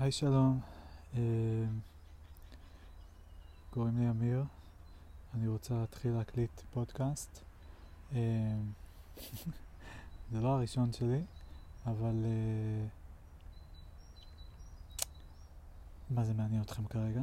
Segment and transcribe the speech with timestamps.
[0.00, 0.60] היי שלום,
[1.14, 1.20] אה,
[3.70, 4.44] קוראים לי אמיר,
[5.34, 7.40] אני רוצה להתחיל להקליט פודקאסט.
[8.12, 8.18] אה,
[10.32, 11.20] זה לא הראשון שלי,
[11.86, 12.86] אבל אה,
[16.10, 17.22] מה זה מעניין אתכם כרגע?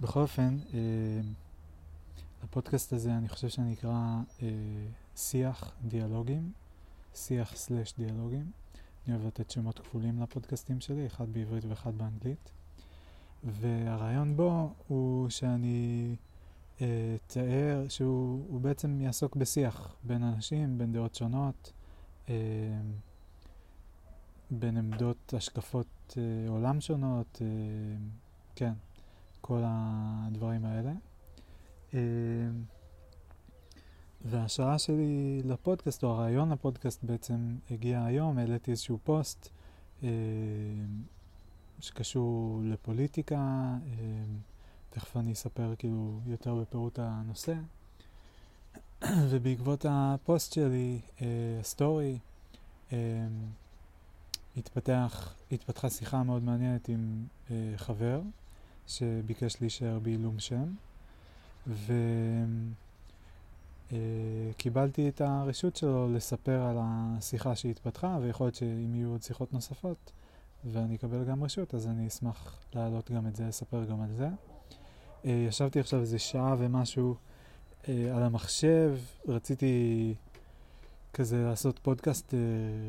[0.00, 0.58] בכל אופן,
[2.42, 4.20] הפודקאסט הזה אני חושב שאני אקרא
[5.16, 6.52] שיח דיאלוגים,
[7.14, 8.50] שיח סלש דיאלוגים.
[9.06, 12.50] אני אוהב לתת שמות כפולים לפודקאסטים שלי, אחד בעברית ואחד באנגלית.
[13.44, 16.16] והרעיון בו הוא שאני
[16.76, 21.72] אתאר, אה, שהוא בעצם יעסוק בשיח בין אנשים, בין דעות שונות,
[22.28, 22.34] אה,
[24.50, 27.46] בין עמדות, השקפות אה, עולם שונות, אה,
[28.54, 28.72] כן,
[29.40, 30.92] כל הדברים האלה.
[31.94, 31.98] אה,
[34.30, 39.48] וההשראה שלי לפודקאסט, או הרעיון לפודקאסט בעצם הגיע היום, העליתי איזשהו פוסט
[40.02, 40.08] אה,
[41.80, 44.24] שקשור לפוליטיקה, אה,
[44.90, 47.54] תכף אני אספר כאילו יותר בפירוט הנושא.
[49.30, 51.26] ובעקבות הפוסט שלי, אה,
[51.60, 52.18] הסטורי,
[52.92, 52.98] אה,
[54.56, 58.20] התפתח, התפתחה שיחה מאוד מעניינת עם אה, חבר
[58.86, 60.74] שביקש להישאר בעילום שם.
[61.66, 61.92] ו...
[63.92, 63.98] אה,
[64.56, 70.12] קיבלתי את הרשות שלו לספר על השיחה שהתפתחה, ויכול להיות שאם יהיו עוד שיחות נוספות
[70.64, 74.28] ואני אקבל גם רשות, אז אני אשמח להעלות גם את זה, לספר גם על זה.
[75.24, 77.14] אה, ישבתי עכשיו איזה שעה ומשהו
[77.88, 80.14] אה, על המחשב, רציתי
[81.12, 82.34] כזה לעשות פודקאסט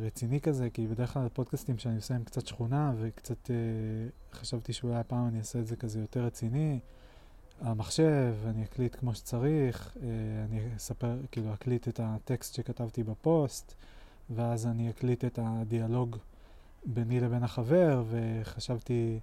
[0.06, 3.50] רציני כזה, כי בדרך כלל הפודקאסטים שאני עושה הם קצת שכונה, וקצת
[4.34, 6.80] חשבתי שאולי הפעם אני אעשה את זה כזה יותר רציני.
[7.62, 10.10] המחשב, אני אקליט כמו שצריך, אה,
[10.50, 13.74] אני אספר, כאילו אקליט את הטקסט שכתבתי בפוסט,
[14.30, 16.18] ואז אני אקליט את הדיאלוג
[16.86, 19.20] ביני לבין החבר, וחשבתי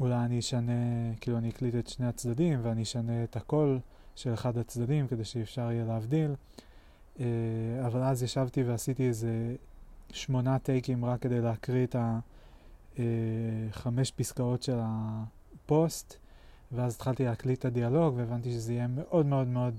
[0.00, 0.72] אולי אני אשנה,
[1.20, 3.78] כאילו אני אקליט את שני הצדדים, ואני אשנה את הקול
[4.16, 6.34] של אחד הצדדים כדי שאפשר יהיה להבדיל.
[7.20, 7.26] אה,
[7.86, 9.56] אבל אז ישבתי ועשיתי איזה
[10.10, 11.96] שמונה טייקים רק כדי להקריא את
[12.98, 16.23] החמש אה, פסקאות של הפוסט.
[16.74, 19.74] ואז התחלתי להקליט את הדיאלוג, והבנתי שזה יהיה מאוד מאוד מאוד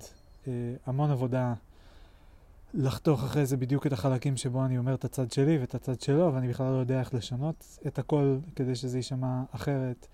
[0.47, 0.51] אה,
[0.85, 1.53] המון עבודה
[2.73, 6.33] לחתוך אחרי זה בדיוק את החלקים שבו אני אומר את הצד שלי ואת הצד שלו,
[6.33, 10.07] ואני בכלל לא יודע איך לשנות את הכל כדי שזה יישמע אחרת.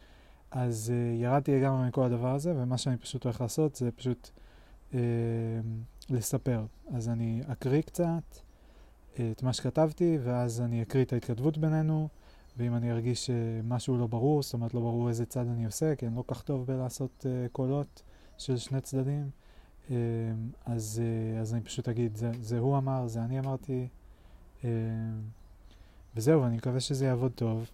[0.51, 4.29] אז אה, ירדתי לגמרי מכל הדבר הזה, ומה שאני פשוט הולך לעשות זה פשוט
[4.93, 4.99] אה,
[6.09, 6.65] לספר.
[6.93, 8.23] אז אני אקריא קצת
[9.19, 12.07] אה, את מה שכתבתי, ואז אני אקריא את ההתכתבות בינינו.
[12.57, 16.07] ואם אני ארגיש שמשהו לא ברור, זאת אומרת לא ברור איזה צד אני עושה, כי
[16.07, 18.01] אני לא כך טוב בלעשות uh, קולות
[18.37, 19.29] של שני צדדים,
[19.87, 19.91] uh,
[20.65, 21.01] אז,
[21.41, 23.87] אז אני פשוט אגיד, זה, זה הוא אמר, זה אני אמרתי,
[26.15, 27.69] וזהו, אני מקווה שזה יעבוד טוב.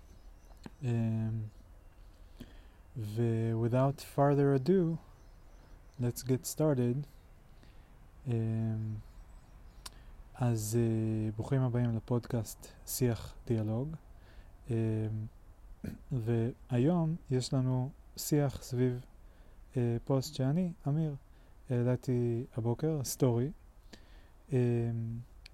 [2.98, 4.98] ו-without further ado,
[6.02, 6.98] let's get started.
[10.36, 10.78] אז
[11.36, 13.96] ברוכים הבאים לפודקאסט שיח דיאלוג.
[14.72, 14.76] אמ,
[16.12, 19.06] והיום יש לנו שיח סביב
[19.78, 21.16] אה, פוסט שאני, אמיר,
[21.70, 23.52] העליתי הבוקר, סטורי,
[24.52, 24.58] אמ,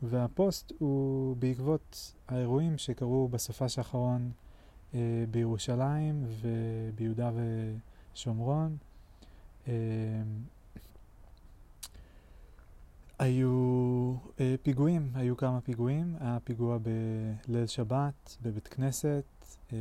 [0.02, 4.31] והפוסט הוא בעקבות האירועים שקרו בסופש האחרון
[4.94, 5.00] אה,
[5.31, 7.31] בירושלים וביהודה
[8.13, 8.78] ושומרון.
[13.19, 16.16] היו אה, פיגועים, היו כמה פיגועים.
[16.19, 19.25] היה פיגוע בליל שבת בבית כנסת,
[19.74, 19.78] אה,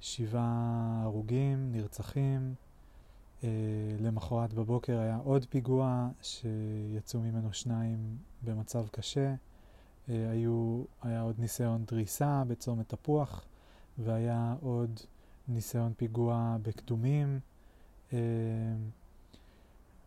[0.00, 2.54] שבעה הרוגים, נרצחים.
[3.44, 3.48] אה,
[4.00, 9.34] למחרת בבוקר היה עוד פיגוע שיצאו ממנו שניים במצב קשה.
[10.08, 13.44] אה, היו, היה עוד ניסיון דריסה בצומת תפוח,
[13.98, 15.00] והיה עוד
[15.48, 17.40] ניסיון פיגוע בקדומים.
[18.12, 18.18] אה,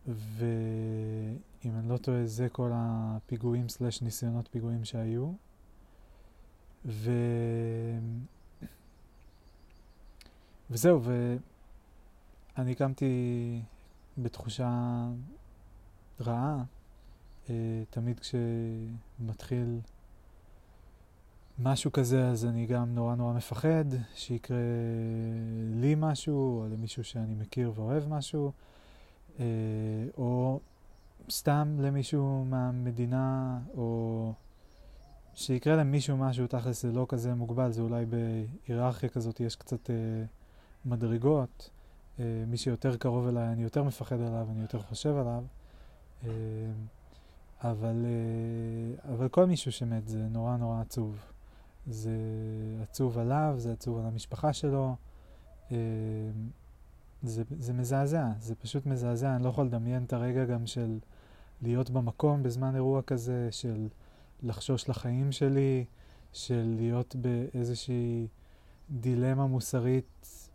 [0.06, 5.32] ואם אני לא טועה, זה כל הפיגועים סלש ניסיונות פיגועים שהיו.
[6.84, 7.10] ו...
[10.70, 11.00] וזהו,
[12.56, 13.62] ואני קמתי
[14.18, 15.08] בתחושה
[16.20, 16.64] רעה.
[17.46, 17.48] Uh,
[17.90, 19.80] תמיד כשמתחיל
[21.58, 24.56] משהו כזה, אז אני גם נורא נורא מפחד שיקרה
[25.74, 28.52] לי משהו, או למישהו שאני מכיר ואוהב משהו.
[29.40, 29.44] אה,
[30.16, 30.60] או
[31.30, 34.32] סתם למישהו מהמדינה, או
[35.34, 39.94] שיקרה למישהו משהו, תכלס זה לא כזה מוגבל, זה אולי בהיררכיה כזאת יש קצת אה,
[40.84, 41.70] מדרגות.
[42.20, 45.44] אה, מי שיותר קרוב אליי, אני יותר מפחד עליו, אני יותר חושב עליו.
[46.24, 46.30] אה,
[47.60, 51.16] אבל, אה, אבל כל מישהו שמת זה נורא נורא עצוב.
[51.86, 52.10] זה
[52.82, 54.96] עצוב עליו, זה עצוב על המשפחה שלו.
[57.26, 60.98] זה, זה מזעזע, זה פשוט מזעזע, אני לא יכול לדמיין את הרגע גם של
[61.62, 63.88] להיות במקום בזמן אירוע כזה, של
[64.42, 65.84] לחשוש לחיים שלי,
[66.32, 68.26] של להיות באיזושהי
[68.90, 70.48] דילמה מוסרית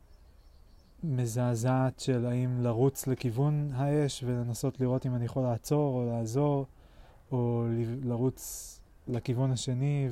[1.04, 6.66] מזעזעת של האם לרוץ לכיוון האש ולנסות לראות אם אני יכול לעצור או לעזור,
[7.32, 7.66] או
[8.04, 10.10] לרוץ לכיוון השני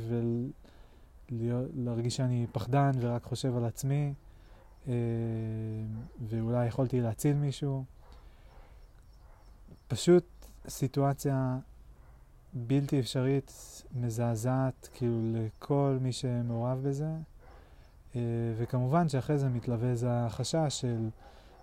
[1.32, 4.14] ולהרגיש שאני פחדן ורק חושב על עצמי,
[6.30, 7.84] ואולי יכולתי להציל מישהו.
[9.88, 10.26] פשוט
[10.68, 11.58] סיטואציה
[12.54, 13.52] בלתי אפשרית,
[13.96, 17.10] מזעזעת, כאילו לכל מי שמעורב בזה.
[18.16, 18.22] אה,
[18.58, 21.10] וכמובן שאחרי זה מתלווה איזה החשש של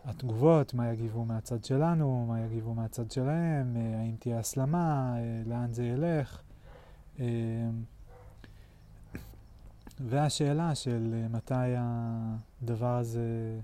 [0.05, 5.73] התגובות, מה יגיבו מהצד שלנו, מה יגיבו מהצד שלהם, אה, האם תהיה הסלמה, אה, לאן
[5.73, 6.43] זה ילך.
[10.01, 13.59] והשאלה של מתי הדבר הזה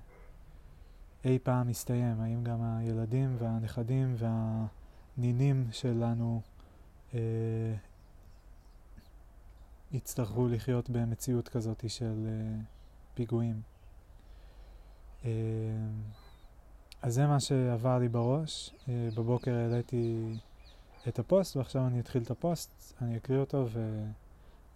[1.25, 6.41] אי פעם יסתיים, האם גם הילדים והנכדים והנינים שלנו
[7.15, 7.21] אה,
[9.93, 12.61] יצטרכו לחיות במציאות כזאת של אה,
[13.15, 13.63] פיגועים.
[15.25, 15.31] אה,
[17.03, 18.75] אז זה מה שעבר לי בראש.
[18.89, 20.35] אה, בבוקר העליתי
[21.09, 24.05] את הפוסט, ועכשיו אני אתחיל את הפוסט, אני אקריא אותו, ו...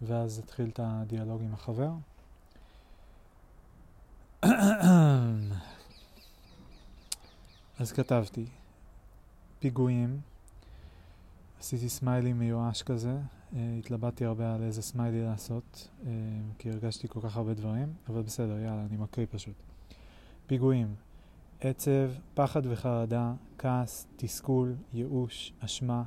[0.01, 1.91] ואז אתחיל את הדיאלוג עם החבר.
[7.79, 8.45] אז כתבתי,
[9.59, 10.19] פיגועים,
[11.59, 16.05] עשיתי סמיילי מיואש כזה, אה, התלבטתי הרבה על איזה סמיילי לעשות, אה,
[16.57, 19.55] כי הרגשתי כל כך הרבה דברים, אבל בסדר, יאללה, אני מקריא פשוט.
[20.47, 20.95] פיגועים,
[21.59, 26.03] עצב, פחד וחרדה, כעס, תסכול, ייאוש, אשמה.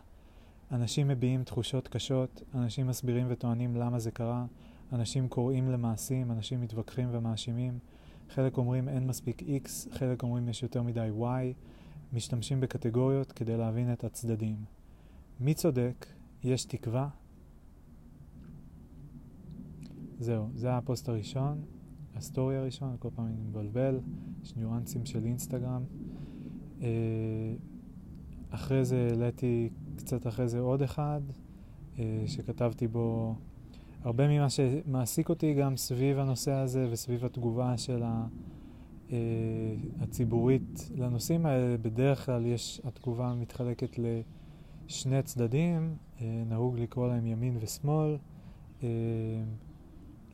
[0.73, 4.47] אנשים מביעים תחושות קשות, אנשים מסבירים וטוענים למה זה קרה,
[4.93, 7.79] אנשים קוראים למעשים, אנשים מתווכחים ומאשימים.
[8.29, 11.25] חלק אומרים אין מספיק X, חלק אומרים יש יותר מדי Y,
[12.13, 14.57] משתמשים בקטגוריות כדי להבין את הצדדים.
[15.41, 16.07] מי צודק?
[16.43, 17.09] יש תקווה?
[20.19, 21.63] זהו, זה הפוסט הראשון,
[22.15, 24.01] הסטורי הראשון, כל פעם אני מבלבל,
[24.43, 25.83] יש ניואנסים של אינסטגרם.
[26.83, 26.89] אה,
[28.51, 31.21] אחרי זה העליתי קצת אחרי זה עוד אחד,
[31.99, 33.35] אה, שכתבתי בו
[34.03, 38.27] הרבה ממה שמעסיק אותי גם סביב הנושא הזה וסביב התגובה של ה...
[39.13, 39.17] אה,
[40.01, 41.77] הציבורית לנושאים האלה.
[41.83, 48.17] בדרך כלל יש, התגובה מתחלקת לשני צדדים, נהוג לקרוא להם ימין ושמאל.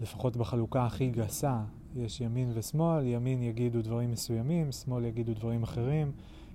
[0.01, 1.61] לפחות בחלוקה הכי גסה,
[1.97, 6.13] יש ימין ושמאל, ימין יגידו דברים מסוימים, שמאל יגידו דברים אחרים,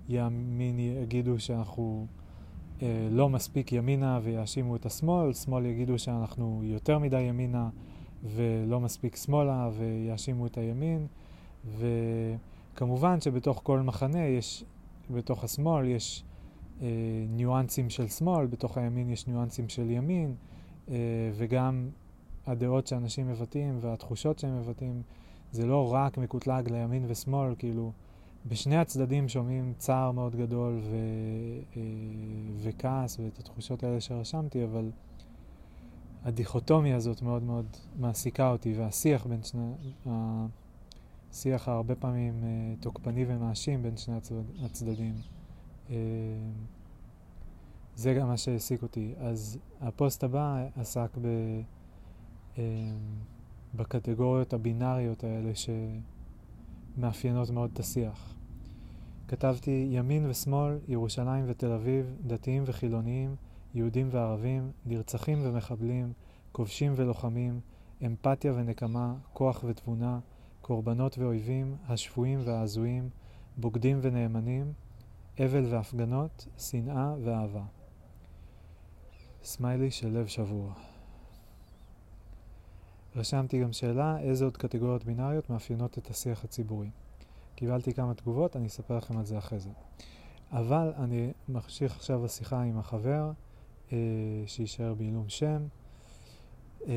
[0.09, 2.20] ימין יגידו שאנחנו אה,
[3.11, 7.69] לא מספיק ימינה ויאשימו את השמאל, שמאל יגידו שאנחנו יותר מדי ימינה
[8.23, 11.07] ולא מספיק שמאלה ויאשימו את הימין,
[11.77, 14.63] וכמובן שבתוך כל מחנה יש,
[15.11, 16.23] בתוך השמאל יש
[16.81, 16.87] אה,
[17.29, 20.35] ניואנסים של שמאל, בתוך הימין יש ניואנסים של ימין,
[20.89, 20.95] אה,
[21.33, 21.89] וגם
[22.47, 25.01] הדעות שאנשים מבטאים והתחושות שהם מבטאים,
[25.51, 27.91] זה לא רק מקוטלג לימין ושמאל, כאילו,
[28.47, 30.95] בשני הצדדים שומעים צער מאוד גדול ו,
[31.77, 31.81] אה,
[32.57, 34.91] וכעס ואת התחושות האלה שרשמתי, אבל
[36.23, 37.65] הדיכוטומיה הזאת מאוד מאוד
[37.99, 39.71] מעסיקה אותי, והשיח בין שני,
[40.05, 45.13] השיח הרבה פעמים אה, תוקפני ומאשים בין שני הצד, הצדדים.
[45.89, 45.95] אה,
[47.95, 49.13] זה גם מה שהעסיק אותי.
[49.17, 51.27] אז הפוסט הבא עסק ב...
[53.75, 55.51] בקטגוריות הבינאריות האלה
[56.95, 58.35] שמאפיינות מאוד את השיח.
[59.27, 63.35] כתבתי ימין ושמאל, ירושלים ותל אביב, דתיים וחילוניים,
[63.73, 66.13] יהודים וערבים, נרצחים ומחבלים,
[66.51, 67.59] כובשים ולוחמים,
[68.05, 70.19] אמפתיה ונקמה, כוח ותבונה,
[70.61, 73.09] קורבנות ואויבים, השפויים וההזויים,
[73.57, 74.73] בוגדים ונאמנים,
[75.39, 77.63] אבל והפגנות, שנאה ואהבה.
[79.43, 80.90] סמיילי של לב שבור.
[83.15, 86.89] רשמתי גם שאלה, איזה עוד קטגוריות בינאריות מאפיינות את השיח הציבורי.
[87.55, 89.69] קיבלתי כמה תגובות, אני אספר לכם על זה אחרי זה.
[90.51, 93.31] אבל אני ממשיך עכשיו בשיחה עם החבר,
[93.91, 93.97] אה,
[94.45, 95.61] שיישאר בעילום שם.
[96.87, 96.93] אה,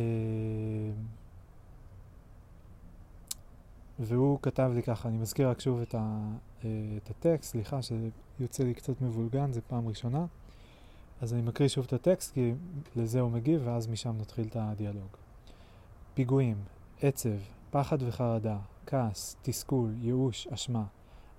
[3.99, 6.29] והוא כתב לי ככה, אני מזכיר רק שוב את, ה,
[6.65, 10.27] אה, את הטקסט, סליחה שיוצא לי קצת מבולגן, זו פעם ראשונה.
[11.21, 12.53] אז אני מקריא שוב את הטקסט, כי
[12.97, 15.24] לזה הוא מגיב, ואז משם נתחיל את הדיאלוג.
[16.15, 16.57] פיגועים,
[17.03, 17.37] עצב,
[17.71, 20.85] פחד וחרדה, כעס, תסכול, ייאוש, אשמה.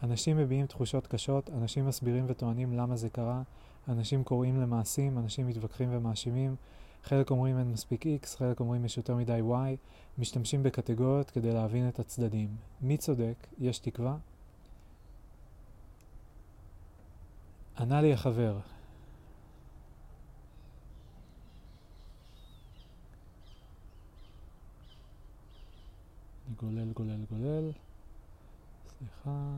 [0.03, 3.41] אנשים מביעים תחושות קשות, אנשים מסבירים וטוענים למה זה קרה,
[3.87, 6.55] אנשים קוראים למעשים, אנשים מתווכחים ומאשימים,
[7.03, 9.77] חלק אומרים אין מספיק X, חלק אומרים יש יותר מדי Y,
[10.17, 12.49] משתמשים בקטגוריות כדי להבין את הצדדים.
[12.81, 13.47] מי צודק?
[13.59, 14.17] יש תקווה?
[17.79, 18.57] ענה לי החבר,
[26.59, 27.71] גולל, גולל, גולל.
[28.87, 29.57] סליחה.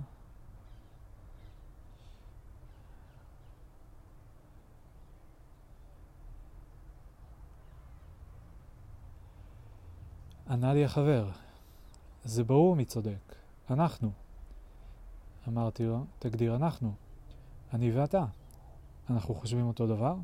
[10.50, 11.30] ענה לי החבר,
[12.24, 13.36] זה ברור מי צודק,
[13.70, 14.12] אנחנו.
[15.48, 16.94] אמרתי לו, תגדיר אנחנו.
[17.74, 18.26] אני ואתה.
[19.10, 20.16] אנחנו חושבים אותו דבר?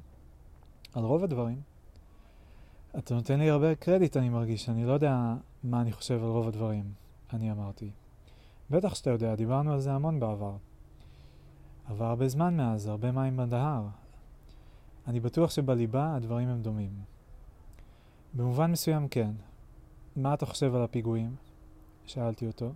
[0.93, 1.61] על רוב הדברים.
[2.97, 4.69] אתה נותן לי הרבה קרדיט, אני מרגיש.
[4.69, 6.93] אני לא יודע מה אני חושב על רוב הדברים,
[7.33, 7.91] אני אמרתי.
[8.69, 10.55] בטח שאתה יודע, דיברנו על זה המון בעבר.
[11.85, 13.83] עבר הרבה זמן מאז, הרבה מים בדהר.
[15.07, 16.91] אני בטוח שבליבה הדברים הם דומים.
[18.33, 19.31] במובן מסוים כן.
[20.15, 21.35] מה אתה חושב על הפיגועים?
[22.05, 22.71] שאלתי אותו.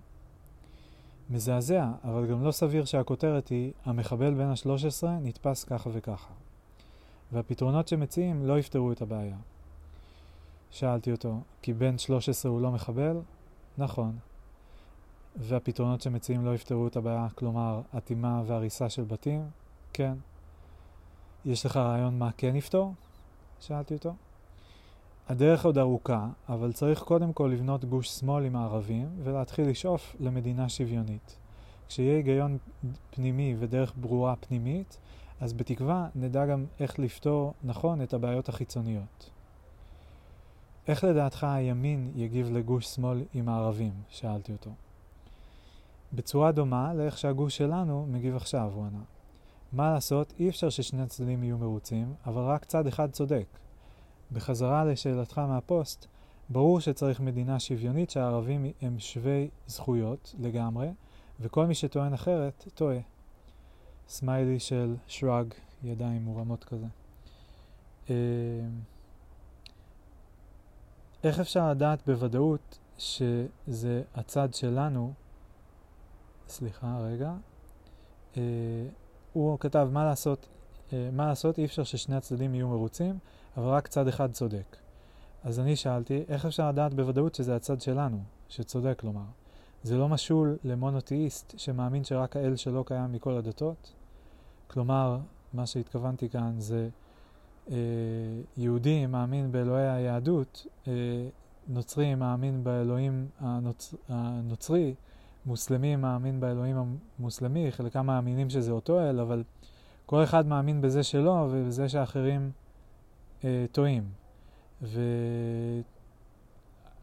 [1.30, 6.34] מזעזע, אבל גם לא סביר שהכותרת היא המחבל בן ה-13 נתפס ככה וככה.
[7.32, 9.38] והפתרונות שמציעים לא יפתרו את הבעיה.
[10.72, 13.18] שאלתי אותו, כי בן 13 הוא לא מחבל?
[13.78, 14.18] נכון.
[15.36, 19.50] והפתרונות שמציעים לא יפתרו את הבעיה, כלומר, אטימה והריסה של בתים?
[19.94, 20.14] כן.
[21.46, 22.94] יש לך רעיון מה כן יפתור?
[23.60, 24.14] שאלתי אותו.
[25.30, 30.70] הדרך עוד ארוכה, אבל צריך קודם כל לבנות גוש שמאל עם הערבים ולהתחיל לשאוף למדינה
[30.70, 31.38] שוויונית.
[31.88, 32.58] כשיהיה היגיון
[33.10, 34.98] פנימי ודרך ברורה פנימית,
[35.40, 39.30] אז בתקווה נדע גם איך לפתור נכון את הבעיות החיצוניות.
[40.88, 43.94] איך לדעתך הימין יגיב לגוש שמאל עם הערבים?
[44.10, 44.72] שאלתי אותו.
[46.14, 49.02] בצורה דומה לאיך שהגוש שלנו מגיב עכשיו, הוא ענה.
[49.74, 53.46] מה לעשות, אי אפשר ששני הצדדים יהיו מרוצים, אבל רק צד אחד צודק.
[54.32, 56.06] בחזרה לשאלתך מהפוסט,
[56.50, 60.90] ברור שצריך מדינה שוויונית שהערבים הם שווי זכויות לגמרי,
[61.40, 63.00] וכל מי שטוען אחרת, טועה.
[64.08, 65.54] סמיילי של שרג,
[65.84, 66.88] ידיים מורמות כזה.
[71.24, 75.14] איך אפשר לדעת בוודאות שזה הצד שלנו,
[76.48, 77.34] סליחה רגע,
[78.38, 78.42] אה,
[79.34, 80.48] הוא כתב מה לעשות,
[80.94, 83.20] אה, מה לעשות אי אפשר ששני הצדדים יהיו מרוצים,
[83.58, 84.78] אבל רק צד אחד צודק.
[85.44, 88.20] אז אני שאלתי, איך אפשר לדעת בוודאות שזה הצד שלנו,
[88.50, 89.26] שצודק כלומר?
[89.84, 93.94] זה לא משול למונותאיסט שמאמין שרק האל שלו קיים מכל הדתות?
[94.68, 95.18] כלומר,
[95.54, 96.90] מה שהתכוונתי כאן זה
[98.58, 100.94] יהודי מאמין באלוהי היהדות, אה,
[101.68, 103.94] נוצרי מאמין באלוהים הנוצ...
[104.10, 104.96] הנוצרי,
[105.46, 109.44] מוסלמי מאמין באלוהים המוסלמי, חלקם מאמינים שזה אותו אל, אבל
[110.06, 112.52] כל אחד מאמין בזה שלו ובזה שאחרים
[113.44, 114.04] אה, טועים.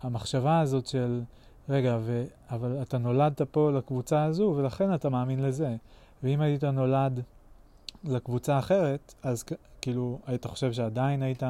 [0.03, 1.23] והמחשבה הזאת של,
[1.69, 2.25] רגע, ו...
[2.51, 5.77] אבל אתה נולדת פה לקבוצה הזו ולכן אתה מאמין לזה.
[6.23, 7.21] ואם היית נולד
[8.05, 9.45] לקבוצה אחרת, אז
[9.85, 11.43] כאילו היית חושב שעדיין היית,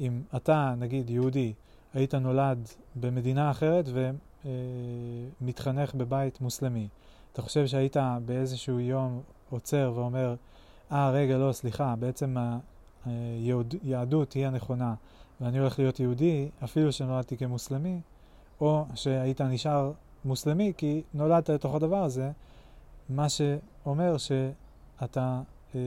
[0.00, 1.52] אם אתה, נגיד, יהודי,
[1.94, 3.88] היית נולד במדינה אחרת
[4.44, 6.88] ומתחנך בבית מוסלמי,
[7.32, 10.34] אתה חושב שהיית באיזשהו יום עוצר ואומר,
[10.92, 12.36] אה, ah, רגע, לא, סליחה, בעצם
[13.04, 14.94] היהדות היא הנכונה
[15.40, 18.00] ואני הולך להיות יהודי, אפילו שנולדתי כמוסלמי,
[18.60, 19.92] או שהיית נשאר
[20.24, 22.30] מוסלמי כי נולדת לתוך הדבר הזה,
[23.08, 25.40] מה שאומר שאתה
[25.74, 25.80] אה,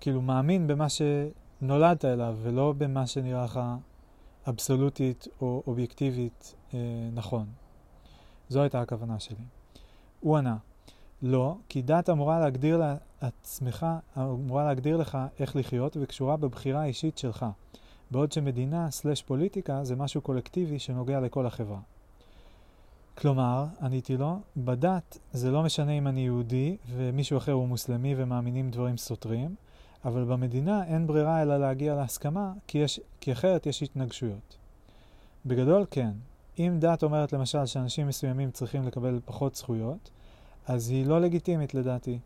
[0.00, 3.60] כאילו מאמין במה שנולדת אליו ולא במה שנראה לך
[4.48, 6.78] אבסולוטית או אובייקטיבית אה,
[7.14, 7.46] נכון.
[8.48, 9.44] זו הייתה הכוונה שלי.
[10.20, 10.56] הוא ענה,
[11.22, 12.82] לא, כי דת אמורה להגדיר
[13.22, 13.86] לעצמך,
[14.18, 17.46] אמורה להגדיר לך איך לחיות וקשורה בבחירה האישית שלך,
[18.10, 21.78] בעוד שמדינה סלש פוליטיקה זה משהו קולקטיבי שנוגע לכל החברה.
[23.18, 28.70] כלומר, עניתי לו, בדת זה לא משנה אם אני יהודי ומישהו אחר הוא מוסלמי ומאמינים
[28.70, 29.54] דברים סותרים,
[30.04, 34.56] אבל במדינה אין ברירה אלא להגיע להסכמה, כי, יש, כי אחרת יש התנגשויות.
[35.46, 36.10] בגדול כן,
[36.58, 40.10] אם דת אומרת למשל שאנשים מסוימים צריכים לקבל פחות זכויות,
[40.66, 42.18] אז היא לא לגיטימית לדעתי.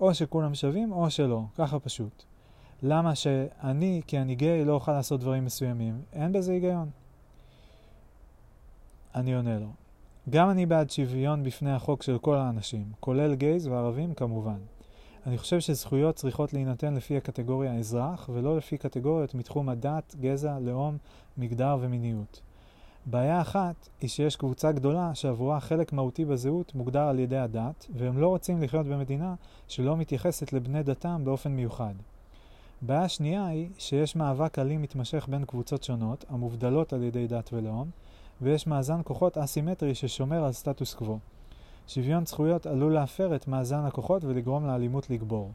[0.00, 2.22] או שכולם שווים או שלא, ככה פשוט.
[2.82, 6.02] למה שאני, כי אני גיי, לא אוכל לעשות דברים מסוימים?
[6.12, 6.90] אין בזה היגיון.
[9.14, 9.79] אני עונה לו.
[10.30, 14.58] גם אני בעד שוויון בפני החוק של כל האנשים, כולל גייז וערבים כמובן.
[15.26, 20.96] אני חושב שזכויות צריכות להינתן לפי הקטגוריה אזרח, ולא לפי קטגוריות מתחום הדת, גזע, לאום,
[21.38, 22.40] מגדר ומיניות.
[23.06, 28.18] בעיה אחת היא שיש קבוצה גדולה שעבורה חלק מהותי בזהות מוגדר על ידי הדת, והם
[28.18, 29.34] לא רוצים לחיות במדינה
[29.68, 31.94] שלא מתייחסת לבני דתם באופן מיוחד.
[32.82, 37.90] בעיה שנייה היא שיש מאבק אלים מתמשך בין קבוצות שונות, המובדלות על ידי דת ולאום,
[38.42, 41.18] ויש מאזן כוחות אסימטרי ששומר על סטטוס קוו.
[41.86, 45.52] שוויון זכויות עלול להפר את מאזן הכוחות ולגרום לאלימות לגבור.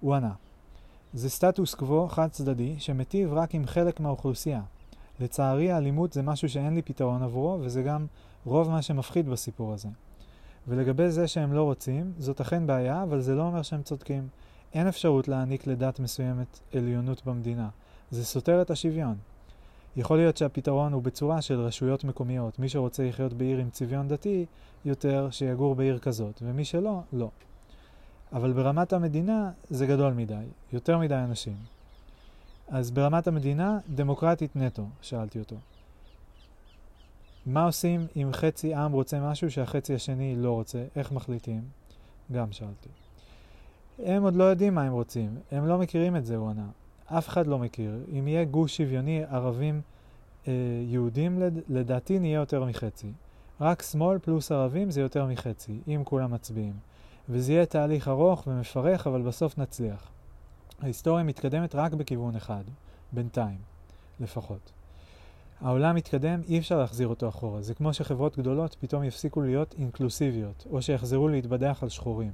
[0.00, 0.32] הוא ענה,
[1.14, 4.62] זה סטטוס קוו חד צדדי שמטיב רק עם חלק מהאוכלוסייה.
[5.20, 8.06] לצערי האלימות זה משהו שאין לי פתרון עבורו, וזה גם
[8.44, 9.88] רוב מה שמפחיד בסיפור הזה.
[10.68, 14.28] ולגבי זה שהם לא רוצים, זאת אכן בעיה, אבל זה לא אומר שהם צודקים.
[14.74, 17.68] אין אפשרות להעניק לדת מסוימת עליונות במדינה.
[18.10, 19.16] זה סותר את השוויון.
[19.96, 22.58] יכול להיות שהפתרון הוא בצורה של רשויות מקומיות.
[22.58, 24.46] מי שרוצה לחיות בעיר עם צביון דתי
[24.84, 27.28] יותר, שיגור בעיר כזאת, ומי שלא, לא.
[28.32, 31.56] אבל ברמת המדינה זה גדול מדי, יותר מדי אנשים.
[32.68, 35.56] אז ברמת המדינה, דמוקרטית נטו, שאלתי אותו.
[37.46, 40.84] מה עושים אם חצי עם רוצה משהו שהחצי השני לא רוצה?
[40.96, 41.62] איך מחליטים?
[42.32, 42.88] גם שאלתי.
[43.98, 46.66] הם עוד לא יודעים מה הם רוצים, הם לא מכירים את זה, הוא ענה.
[47.18, 47.98] אף אחד לא מכיר.
[48.18, 49.80] אם יהיה גוש שוויוני ערבים
[50.48, 50.52] אה,
[50.86, 51.58] יהודים, לד...
[51.68, 53.12] לדעתי נהיה יותר מחצי.
[53.60, 56.74] רק שמאל פלוס ערבים זה יותר מחצי, אם כולם מצביעים.
[57.28, 60.10] וזה יהיה תהליך ארוך ומפרך, אבל בסוף נצליח.
[60.82, 62.64] ההיסטוריה מתקדמת רק בכיוון אחד,
[63.12, 63.58] בינתיים,
[64.20, 64.72] לפחות.
[65.60, 67.62] העולם מתקדם, אי אפשר להחזיר אותו אחורה.
[67.62, 72.32] זה כמו שחברות גדולות פתאום יפסיקו להיות אינקלוסיביות, או שיחזרו להתבדח על שחורים.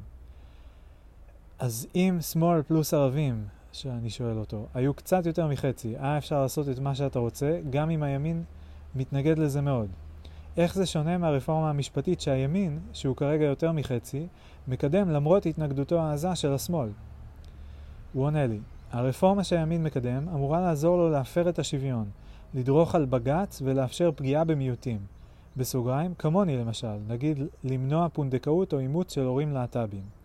[1.58, 6.68] אז אם שמאל פלוס ערבים, שאני שואל אותו, היו קצת יותר מחצי, היה אפשר לעשות
[6.68, 8.42] את מה שאתה רוצה, גם אם הימין
[8.94, 9.88] מתנגד לזה מאוד.
[10.56, 14.26] איך זה שונה מהרפורמה המשפטית שהימין, שהוא כרגע יותר מחצי,
[14.68, 16.88] מקדם למרות התנגדותו העזה של השמאל?
[18.12, 18.58] הוא עונה לי,
[18.92, 22.04] הרפורמה שהימין מקדם אמורה לעזור לו להפר את השוויון,
[22.54, 24.98] לדרוך על בג"ץ ולאפשר פגיעה במיעוטים.
[25.56, 30.17] בסוגריים, כמוני למשל, נגיד למנוע פונדקאות או אימוץ של הורים להט"בים.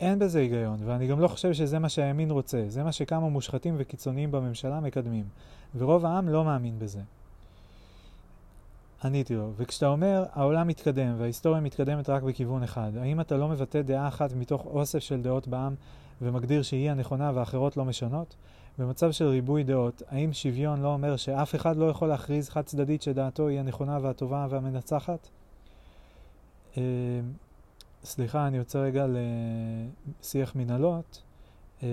[0.00, 3.74] אין בזה היגיון, ואני גם לא חושב שזה מה שהימין רוצה, זה מה שכמה מושחתים
[3.78, 5.24] וקיצוניים בממשלה מקדמים,
[5.78, 7.00] ורוב העם לא מאמין בזה.
[9.04, 13.82] עניתי לו, וכשאתה אומר העולם מתקדם וההיסטוריה מתקדמת רק בכיוון אחד, האם אתה לא מבטא
[13.82, 15.74] דעה אחת מתוך אוסף של דעות בעם
[16.22, 18.34] ומגדיר שהיא הנכונה ואחרות לא משנות?
[18.78, 23.02] במצב של ריבוי דעות, האם שוויון לא אומר שאף אחד לא יכול להכריז חד צדדית
[23.02, 25.28] שדעתו היא הנכונה והטובה והמנצחת?
[28.00, 29.06] אה, סליחה, אני יוצא רגע
[30.20, 31.22] לשיח מנהלות,
[31.82, 31.88] אה,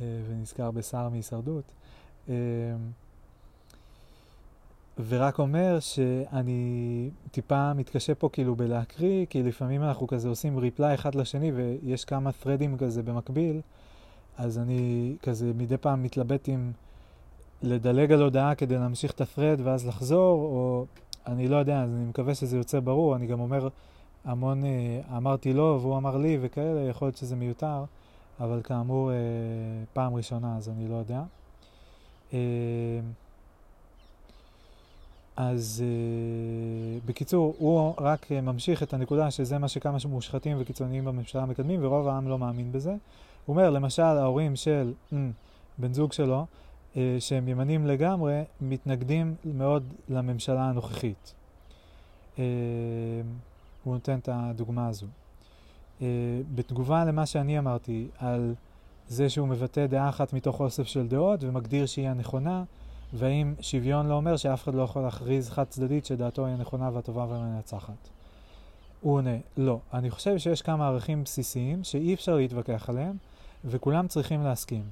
[0.00, 1.72] אה, ונזכר בשר מהישרדות.
[5.08, 11.14] ורק אומר שאני טיפה מתקשה פה כאילו בלהקריא, כי לפעמים אנחנו כזה עושים ריפליי אחד
[11.14, 13.60] לשני ויש כמה threadים כזה במקביל,
[14.38, 16.72] אז אני כזה מדי פעם מתלבט אם
[17.62, 20.86] לדלג על הודעה כדי להמשיך את ה-thread ואז לחזור, או
[21.26, 23.68] אני לא יודע, אז אני מקווה שזה יוצא ברור, אני גם אומר
[24.24, 27.84] המון, אה, אמרתי לו והוא אמר לי וכאלה, יכול להיות שזה מיותר,
[28.40, 29.16] אבל כאמור אה,
[29.92, 31.22] פעם ראשונה אז אני לא יודע.
[32.32, 32.38] אה,
[35.36, 35.84] אז
[37.06, 42.28] בקיצור, הוא רק ממשיך את הנקודה שזה מה שכמה מושחתים וקיצוניים בממשלה מקדמים, ורוב העם
[42.28, 42.90] לא מאמין בזה.
[42.90, 45.16] הוא אומר, למשל, ההורים של mm,
[45.78, 46.46] בן זוג שלו,
[47.18, 51.34] שהם ימנים לגמרי, מתנגדים מאוד לממשלה הנוכחית.
[53.84, 55.06] הוא נותן את הדוגמה הזו.
[55.98, 56.02] Uh,
[56.54, 58.54] בתגובה למה שאני אמרתי על
[59.08, 62.64] זה שהוא מבטא דעה אחת מתוך אוסף של דעות ומגדיר שהיא הנכונה,
[63.12, 67.26] והאם שוויון לא אומר שאף אחד לא יכול להכריז חד צדדית שדעתו היא הנכונה והטובה
[67.28, 68.08] והמנצחת?
[69.00, 69.78] הוא עונה, לא.
[69.94, 73.16] אני חושב שיש כמה ערכים בסיסיים שאי אפשר להתווכח עליהם,
[73.64, 74.84] וכולם צריכים להסכים.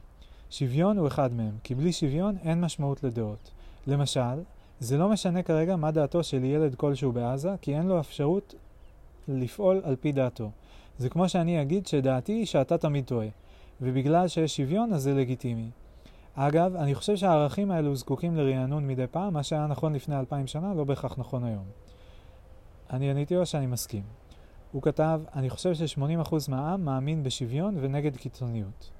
[0.50, 3.50] שוויון הוא אחד מהם, כי בלי שוויון אין משמעות לדעות.
[3.86, 4.40] למשל,
[4.80, 8.54] זה לא משנה כרגע מה דעתו של ילד כלשהו בעזה, כי אין לו אפשרות
[9.38, 10.50] לפעול על פי דעתו.
[10.98, 13.28] זה כמו שאני אגיד שדעתי היא שאתה תמיד טועה,
[13.80, 15.70] ובגלל שיש שוויון אז זה לגיטימי.
[16.34, 20.74] אגב, אני חושב שהערכים האלו זקוקים לרענון מדי פעם, מה שהיה נכון לפני אלפיים שנה
[20.74, 21.64] לא בהכרח נכון היום.
[22.90, 24.02] אני עניתי לו שאני מסכים.
[24.72, 28.90] הוא כתב, אני חושב ש-80% מהעם מאמין בשוויון ונגד קיצוניות.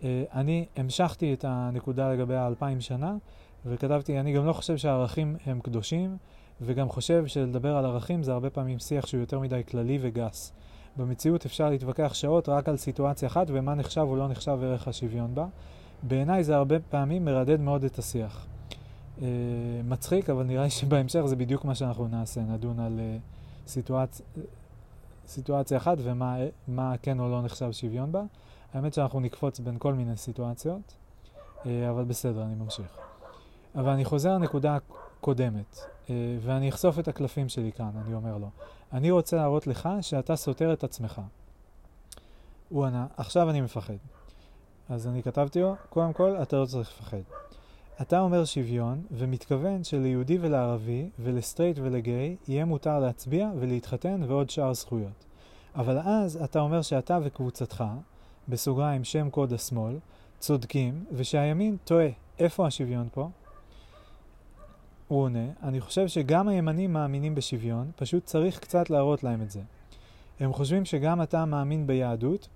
[0.00, 3.16] Uh, אני המשכתי את הנקודה לגבי האלפיים שנה,
[3.66, 6.16] וכתבתי, אני גם לא חושב שהערכים הם קדושים,
[6.60, 10.52] וגם חושב שלדבר על ערכים זה הרבה פעמים שיח שהוא יותר מדי כללי וגס.
[10.96, 15.34] במציאות אפשר להתווכח שעות רק על סיטואציה אחת ומה נחשב או לא נחשב ערך השוויון
[15.34, 15.46] בה,
[16.02, 18.46] בעיניי זה הרבה פעמים מרדד מאוד את השיח.
[19.18, 19.22] Uh,
[19.84, 24.22] מצחיק, אבל נראה לי שבהמשך זה בדיוק מה שאנחנו נעשה, נדון על uh, סיטואצ...
[25.26, 28.22] סיטואציה אחת ומה כן או לא נחשב שוויון בה.
[28.74, 30.94] האמת שאנחנו נקפוץ בין כל מיני סיטואציות,
[31.62, 32.98] uh, אבל בסדר, אני ממשיך.
[33.74, 34.78] אבל אני חוזר לנקודה
[35.20, 35.80] הקודמת,
[36.40, 38.50] ואני אחשוף את הקלפים שלי כאן, אני אומר לו.
[38.92, 41.20] אני רוצה להראות לך שאתה סותר את עצמך.
[42.68, 43.94] הוא ענה, עכשיו אני מפחד.
[44.88, 47.22] אז אני כתבתי לו, קודם כל, אתה לא צריך לפחד.
[48.02, 55.24] אתה אומר שוויון, ומתכוון שליהודי ולערבי, ולסטרייט ולגיי, יהיה מותר להצביע ולהתחתן ועוד שאר זכויות.
[55.74, 57.84] אבל אז אתה אומר שאתה וקבוצתך,
[58.48, 59.98] בסוגריים שם קוד השמאל,
[60.38, 62.08] צודקים, ושהימין טועה.
[62.38, 63.28] איפה השוויון פה?
[65.08, 69.60] הוא עונה, אני חושב שגם הימנים מאמינים בשוויון, פשוט צריך קצת להראות להם את זה.
[70.40, 72.48] הם חושבים שגם אתה מאמין ביהדות.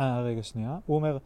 [0.00, 0.78] אה, רגע, שנייה.
[0.86, 1.18] הוא אומר,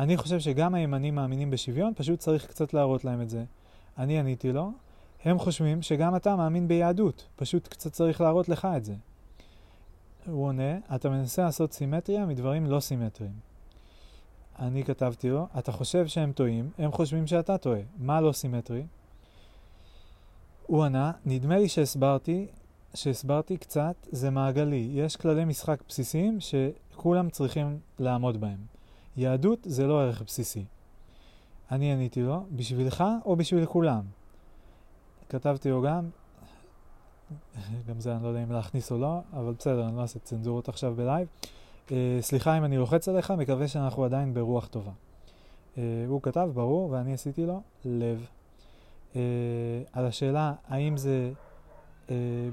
[0.00, 3.44] אני חושב שגם הימנים מאמינים בשוויון, פשוט צריך קצת להראות להם את זה.
[3.98, 4.72] אני עניתי לו,
[5.24, 8.94] הם חושבים שגם אתה מאמין ביהדות, פשוט קצת צריך להראות לך את זה.
[10.26, 13.32] הוא עונה, אתה מנסה לעשות סימטריה מדברים לא סימטריים.
[14.58, 17.80] אני כתבתי לו, אתה חושב שהם טועים, הם חושבים שאתה טועה.
[17.98, 18.82] מה לא סימטרי?
[20.70, 22.46] הוא ענה, נדמה לי שהסברתי,
[22.94, 24.90] שהסברתי קצת, זה מעגלי.
[24.92, 28.58] יש כללי משחק בסיסיים שכולם צריכים לעמוד בהם.
[29.16, 30.64] יהדות זה לא ערך בסיסי.
[31.70, 34.02] אני עניתי לו, בשבילך או בשביל כולם?
[35.28, 36.08] כתבתי לו גם,
[37.88, 40.68] גם זה אני לא יודע אם להכניס או לא, אבל בסדר, אני לא אעשה צנזורות
[40.68, 41.28] עכשיו בלייב.
[41.88, 44.92] Uh, סליחה אם אני לוחץ עליך, מקווה שאנחנו עדיין ברוח טובה.
[45.74, 48.26] Uh, הוא כתב, ברור, ואני עשיתי לו לב.
[49.12, 49.16] Uh,
[49.92, 51.32] על השאלה האם זה
[52.06, 52.10] uh,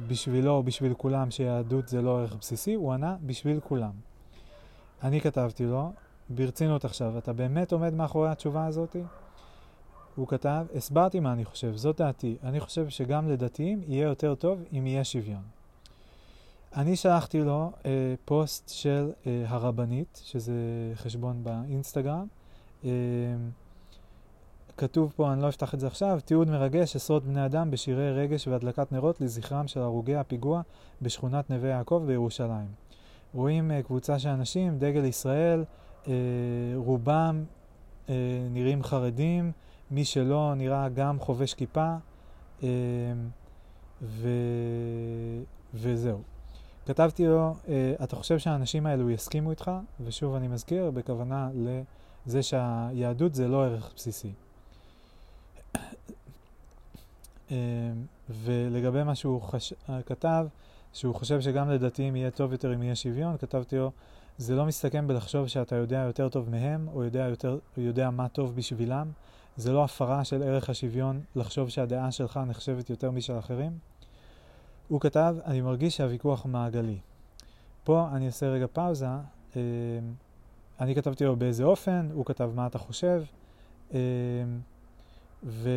[0.08, 3.92] בשבילו או בשביל כולם שיהדות זה לא ערך בסיסי, הוא ענה, בשביל כולם.
[5.04, 5.92] אני כתבתי לו,
[6.30, 9.02] ברצינות עכשיו, אתה באמת עומד מאחורי התשובה הזאתי?
[10.16, 12.38] הוא כתב, הסברתי מה אני חושב, זאת דעתי.
[12.44, 15.42] אני חושב שגם לדתיים יהיה יותר טוב אם יהיה שוויון.
[16.76, 17.92] אני שלחתי לו אה,
[18.26, 20.54] פוסט של אה, הרבנית, שזה
[20.96, 22.28] חשבון באינסטגרם.
[22.86, 22.90] אה,
[24.78, 28.48] כתוב פה, אני לא אפתח את זה עכשיו, תיעוד מרגש, עשרות בני אדם בשירי רגש
[28.48, 30.62] והדלקת נרות לזכרם של הרוגי הפיגוע
[31.02, 32.68] בשכונת נווה יעקב בירושלים.
[33.34, 35.64] רואים אה, קבוצה של אנשים, דגל ישראל,
[36.08, 36.14] אה,
[36.76, 37.44] רובם
[38.10, 38.16] אה,
[38.50, 39.52] נראים חרדים,
[39.92, 41.96] מי שלא נראה גם חובש כיפה,
[42.64, 42.70] אה,
[44.02, 44.30] ו...
[45.74, 46.22] וזהו.
[46.86, 47.54] כתבתי לו,
[48.04, 49.72] אתה חושב שהאנשים האלו יסכימו איתך?
[50.04, 54.32] ושוב אני מזכיר, בכוונה לזה שהיהדות זה לא ערך בסיסי.
[58.30, 59.74] ולגבי מה שהוא חש...
[60.06, 60.48] כתב,
[60.94, 63.92] שהוא חושב שגם לדתיים יהיה טוב יותר אם יהיה שוויון, כתבתי לו,
[64.38, 68.56] זה לא מסתכם בלחשוב שאתה יודע יותר טוב מהם, או יודע, יותר, יודע מה טוב
[68.56, 69.08] בשבילם.
[69.58, 73.72] זה לא הפרה של ערך השוויון לחשוב שהדעה שלך נחשבת יותר משל אחרים.
[74.88, 76.98] הוא כתב, אני מרגיש שהוויכוח מעגלי.
[77.84, 79.08] פה אני אעשה רגע פאוזה.
[79.56, 79.62] אה,
[80.80, 83.24] אני כתבתי לו באיזה אופן, הוא כתב מה אתה חושב,
[83.94, 84.00] אה,
[85.44, 85.70] ו...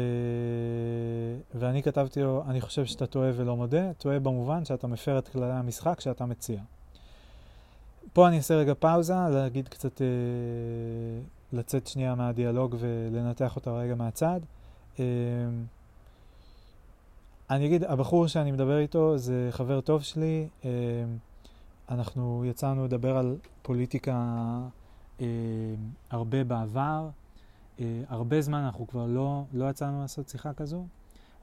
[1.54, 5.52] ואני כתבתי לו, אני חושב שאתה טועה ולא מודה, טועה במובן שאתה מפר את כללי
[5.52, 6.60] המשחק שאתה מציע.
[8.12, 10.06] פה אני אעשה רגע פאוזה, להגיד קצת, אה,
[11.52, 14.40] לצאת שנייה מהדיאלוג ולנתח אותה רגע מהצד.
[15.00, 15.04] אה,
[17.50, 20.70] אני אגיד, הבחור שאני מדבר איתו זה חבר טוב שלי, אה,
[21.88, 24.22] אנחנו יצאנו לדבר על פוליטיקה
[25.20, 25.26] אה,
[26.10, 27.08] הרבה בעבר,
[28.08, 30.86] הרבה זמן אנחנו כבר לא, לא יצאנו לעשות שיחה כזו,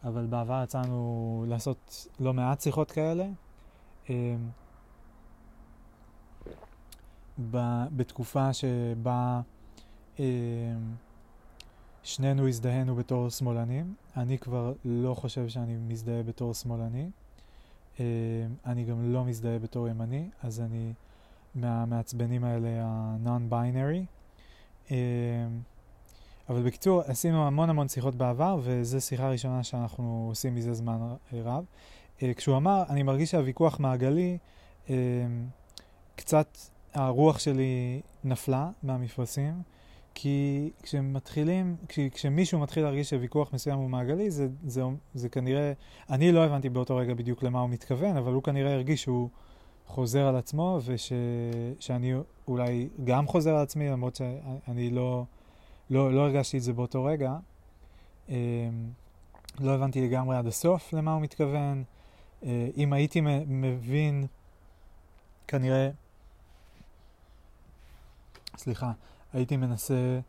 [0.03, 3.27] אבל בעבר יצאנו לעשות לא מעט שיחות כאלה.
[4.09, 4.35] אה,
[7.95, 9.41] בתקופה שבה
[10.19, 10.25] אה,
[12.03, 13.95] שנינו הזדהינו בתור שמאלנים.
[14.17, 17.09] אני כבר לא חושב שאני מזדהה בתור שמאלני.
[17.99, 18.05] אה,
[18.65, 20.93] אני גם לא מזדהה בתור ימני, אז אני
[21.55, 24.05] מהמעצבנים האלה ה-non-binary.
[26.49, 30.97] אה, אבל בקיצור, עשינו המון המון שיחות בעבר, וזו שיחה ראשונה שאנחנו עושים מזה זמן
[31.33, 31.65] רב.
[32.35, 34.37] כשהוא אמר, אני מרגיש שהוויכוח מעגלי,
[36.15, 36.57] קצת
[36.93, 39.61] הרוח שלי נפלה מהמפרשים,
[40.13, 44.81] כי כשמתחילים, כש, כשמישהו מתחיל להרגיש שוויכוח מסוים הוא מעגלי, זה, זה,
[45.13, 45.73] זה כנראה,
[46.09, 49.29] אני לא הבנתי באותו רגע בדיוק למה הוא מתכוון, אבל הוא כנראה הרגיש שהוא
[49.85, 52.13] חוזר על עצמו, ושאני
[52.47, 55.25] אולי גם חוזר על עצמי, למרות שאני לא,
[55.89, 57.35] לא, לא הרגשתי את זה באותו רגע.
[58.29, 58.35] אמ,
[59.59, 61.83] לא הבנתי לגמרי עד הסוף למה הוא מתכוון.
[62.43, 64.27] אה, אם הייתי מבין,
[65.47, 65.89] כנראה
[68.57, 68.91] סליחה,
[69.33, 70.19] הייתי מנסה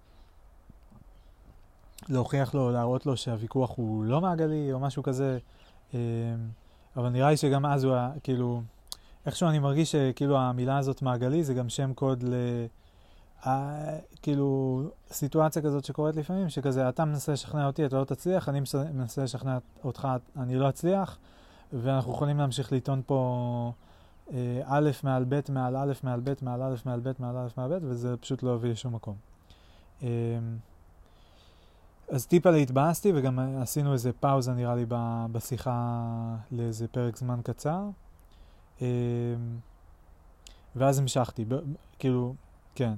[2.09, 5.38] להוכיח לו, להראות לו שהוויכוח הוא לא מעגלי או משהו כזה,
[5.94, 5.99] אמ,
[6.97, 8.62] אבל נראה לי שגם אז הוא היה, כאילו,
[9.27, 12.35] איכשהו אני מרגיש שכאילו המילה הזאת מעגלי זה גם שם קוד ל...
[14.22, 18.61] כאילו, סיטואציה כזאת שקורית לפעמים, שכזה, אתה מנסה לשכנע אותי, אתה לא תצליח, אני
[18.94, 21.18] מנסה לשכנע אותך, אני לא אצליח,
[21.72, 23.72] ואנחנו יכולים להמשיך לטעון פה
[24.33, 27.79] אה, א' מעל ב' מעל א' מעל ב' מעל א' מעל ב' מעל א' מעל
[27.79, 29.16] ב', וזה פשוט לא הביא לשום מקום.
[30.03, 30.09] אה,
[32.09, 34.87] אז טיפה להתבאסתי, וגם עשינו איזה פאוזה נראה לי
[35.33, 36.05] בשיחה
[36.51, 37.83] לאיזה פרק זמן קצר.
[38.83, 38.87] אה,
[40.77, 41.44] ואז המשכתי,
[41.98, 42.35] כאילו,
[42.74, 42.94] כן.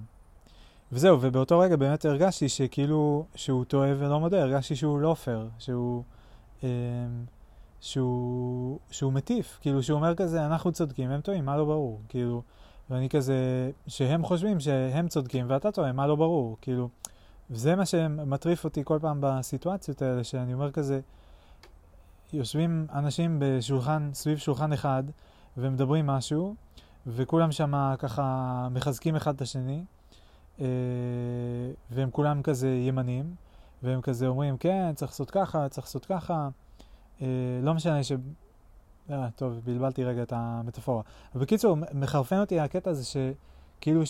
[0.93, 6.03] וזהו, ובאותו רגע באמת הרגשתי שכאילו, שהוא טועה ולא מודה, הרגשתי שהוא לא פייר, שהוא,
[6.65, 6.69] אה,
[7.81, 12.43] שהוא, שהוא מטיף, כאילו שהוא אומר כזה, אנחנו צודקים, הם טועים, מה לא ברור, כאילו,
[12.91, 16.89] ואני כזה, שהם חושבים שהם צודקים ואתה טועה, מה לא ברור, כאילו,
[17.51, 21.01] וזה מה שמטריף אותי כל פעם בסיטואציות האלה, שאני אומר כזה,
[22.33, 25.03] יושבים אנשים בשולחן, סביב שולחן אחד,
[25.57, 26.55] ומדברים משהו,
[27.07, 29.85] וכולם שם ככה מחזקים אחד את השני,
[31.91, 33.35] והם כולם כזה ימנים,
[33.83, 36.49] והם כזה אומרים, כן, צריך לעשות ככה, צריך לעשות ככה.
[37.23, 37.27] אה,
[37.63, 38.13] לא משנה ש...
[39.11, 41.03] אה, טוב, בלבלתי רגע את המטאפורה.
[41.35, 44.03] בקיצור, מחרפן אותי הקטע הזה שכאילו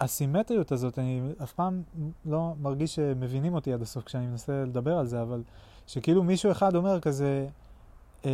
[0.00, 1.82] שהסימטריות הזאת, אני אף פעם
[2.24, 5.42] לא מרגיש שמבינים אותי עד הסוף כשאני מנסה לדבר על זה, אבל
[5.86, 7.46] שכאילו מישהו אחד אומר כזה,
[8.24, 8.30] אה,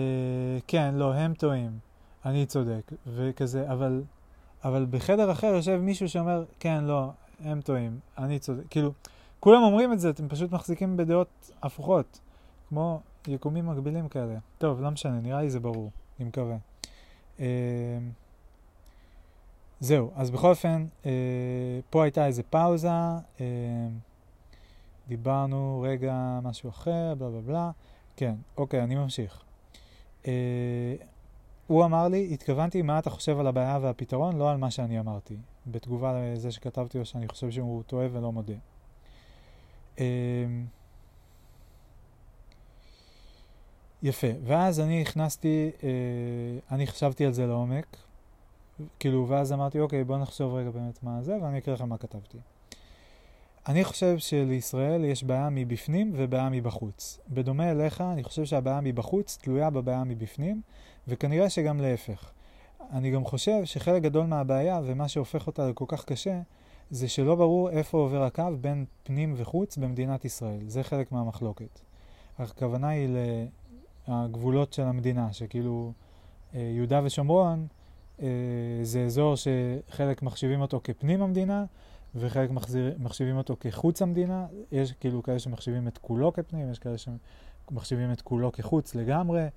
[0.67, 1.79] כן, לא, הם טועים,
[2.25, 4.03] אני צודק, וכזה, אבל
[4.65, 7.11] אבל בחדר אחר יושב מישהו שאומר, כן, לא,
[7.45, 8.63] הם טועים, אני צודק.
[8.71, 8.93] כאילו,
[9.41, 12.21] כולם אומרים את זה, אתם פשוט מחזיקים בדעות הפוכות,
[12.69, 14.39] כמו יקומים מקבילים כאלה.
[14.59, 15.91] טוב, לא משנה, נראה לי זה ברור,
[16.21, 16.57] אני מקווה.
[17.41, 17.47] אה,
[19.81, 21.11] זהו, אז בכל אופן, אה,
[21.91, 22.89] פה הייתה איזה פאוזה,
[23.41, 23.47] אה,
[25.09, 27.71] דיברנו רגע משהו אחר, בלה בלה בלה.
[28.17, 29.43] כן, אוקיי, אני ממשיך.
[31.69, 35.37] הוא אמר לי, התכוונתי מה אתה חושב על הבעיה והפתרון, לא על מה שאני אמרתי.
[35.67, 38.55] בתגובה לזה שכתבתי לו שאני חושב שהוא טועה ולא מודה.
[39.99, 40.05] אמ,
[44.03, 45.89] יפה, ואז אני הכנסתי, אה,
[46.71, 47.97] אני חשבתי על זה לעומק,
[48.99, 52.39] כאילו, ואז אמרתי, אוקיי, בוא נחשוב רגע באמת מה זה, ואני אקרא לכם מה כתבתי.
[53.69, 57.19] אני חושב שלישראל יש בעיה מבפנים ובעיה מבחוץ.
[57.29, 60.63] בדומה אליך, אני חושב שהבעיה מבחוץ תלויה בבעיה מבפנים,
[61.09, 62.31] וכנראה שגם להפך.
[62.93, 66.41] אני גם חושב שחלק גדול מהבעיה, ומה שהופך אותה לכל כך קשה,
[66.91, 70.61] זה שלא ברור איפה עובר הקו בין פנים וחוץ במדינת ישראל.
[70.67, 71.81] זה חלק מהמחלוקת.
[72.39, 73.09] הכוונה היא
[74.09, 75.93] לגבולות של המדינה, שכאילו
[76.55, 77.67] אה, יהודה ושומרון
[78.23, 78.27] אה,
[78.83, 81.65] זה אזור שחלק מחשיבים אותו כפנים המדינה,
[82.15, 84.47] וחלק מחזיר, מחשיבים אותו כחוץ המדינה.
[84.73, 89.49] יש כאילו כאלה שמחשיבים את כולו כפנים, יש כאלה שמחשיבים את כולו כחוץ לגמרי.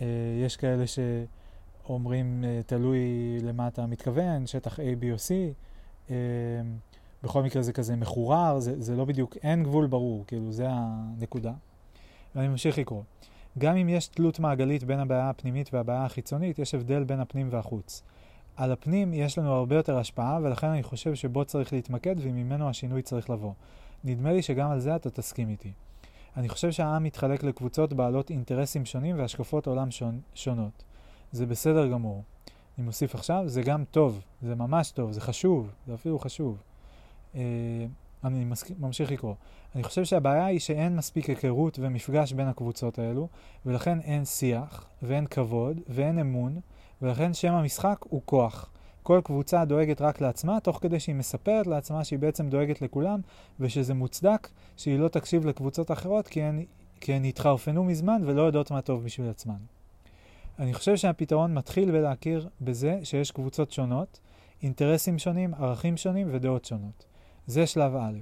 [0.00, 0.06] אה,
[0.44, 2.98] יש כאלה שאומרים, אה, תלוי
[3.42, 5.30] למה אתה מתכוון, שטח A, B או C.
[6.10, 6.16] אה,
[7.22, 11.52] בכל מקרה זה כזה מחורר, זה, זה לא בדיוק, אין גבול ברור, כאילו, זה הנקודה.
[12.34, 13.02] ואני ממשיך לקרוא.
[13.58, 18.02] גם אם יש תלות מעגלית בין הבעיה הפנימית והבעיה החיצונית, יש הבדל בין הפנים והחוץ.
[18.56, 23.02] על הפנים יש לנו הרבה יותר השפעה, ולכן אני חושב שבו צריך להתמקד וממנו השינוי
[23.02, 23.52] צריך לבוא.
[24.04, 25.72] נדמה לי שגם על זה אתה תסכים איתי.
[26.36, 30.20] אני חושב שהעם מתחלק לקבוצות בעלות אינטרסים שונים והשקפות עולם שונ...
[30.34, 30.84] שונות.
[31.32, 32.22] זה בסדר גמור.
[32.78, 36.62] אני מוסיף עכשיו, זה גם טוב, זה ממש טוב, זה חשוב, זה אפילו חשוב.
[37.34, 37.40] אה,
[38.24, 38.70] אני מסק...
[38.78, 39.34] ממשיך לקרוא.
[39.74, 43.28] אני חושב שהבעיה היא שאין מספיק היכרות ומפגש בין הקבוצות האלו,
[43.66, 46.60] ולכן אין שיח, ואין כבוד, ואין אמון,
[47.02, 48.70] ולכן שם המשחק הוא כוח.
[49.04, 53.20] כל קבוצה דואגת רק לעצמה, תוך כדי שהיא מספרת לעצמה שהיא בעצם דואגת לכולם,
[53.60, 56.64] ושזה מוצדק שהיא לא תקשיב לקבוצות אחרות, כי הן,
[57.00, 59.56] כי הן התחרפנו מזמן ולא יודעות מה טוב בשביל עצמן.
[60.58, 64.20] אני חושב שהפתרון מתחיל בלהכיר בזה שיש קבוצות שונות,
[64.62, 67.04] אינטרסים שונים, ערכים שונים ודעות שונות.
[67.46, 68.18] זה שלב א'.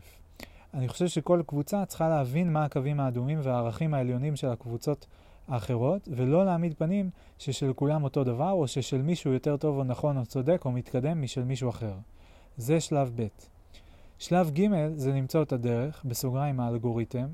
[0.75, 5.07] אני חושב שכל קבוצה צריכה להבין מה הקווים האדומים והערכים העליונים של הקבוצות
[5.52, 10.16] האחרות, ולא להעמיד פנים ששל כולם אותו דבר, או ששל מישהו יותר טוב או נכון
[10.16, 11.94] או צודק או מתקדם משל מישהו אחר.
[12.56, 13.26] זה שלב ב'.
[14.18, 17.26] שלב ג' זה למצוא את הדרך, בסוגריים האלגוריתם,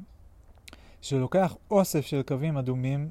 [1.01, 3.09] שלוקח אוסף של קווים אדומים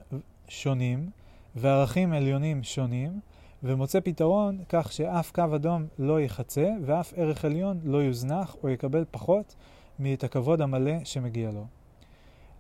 [0.47, 1.09] שונים
[1.55, 3.19] וערכים עליונים שונים,
[3.63, 9.05] ומוצא פתרון כך שאף קו אדום לא יחצה ואף ערך עליון לא יוזנח או יקבל
[9.11, 9.55] פחות
[9.99, 11.65] מאת הכבוד המלא שמגיע לו.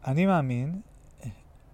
[0.07, 0.81] אני מאמין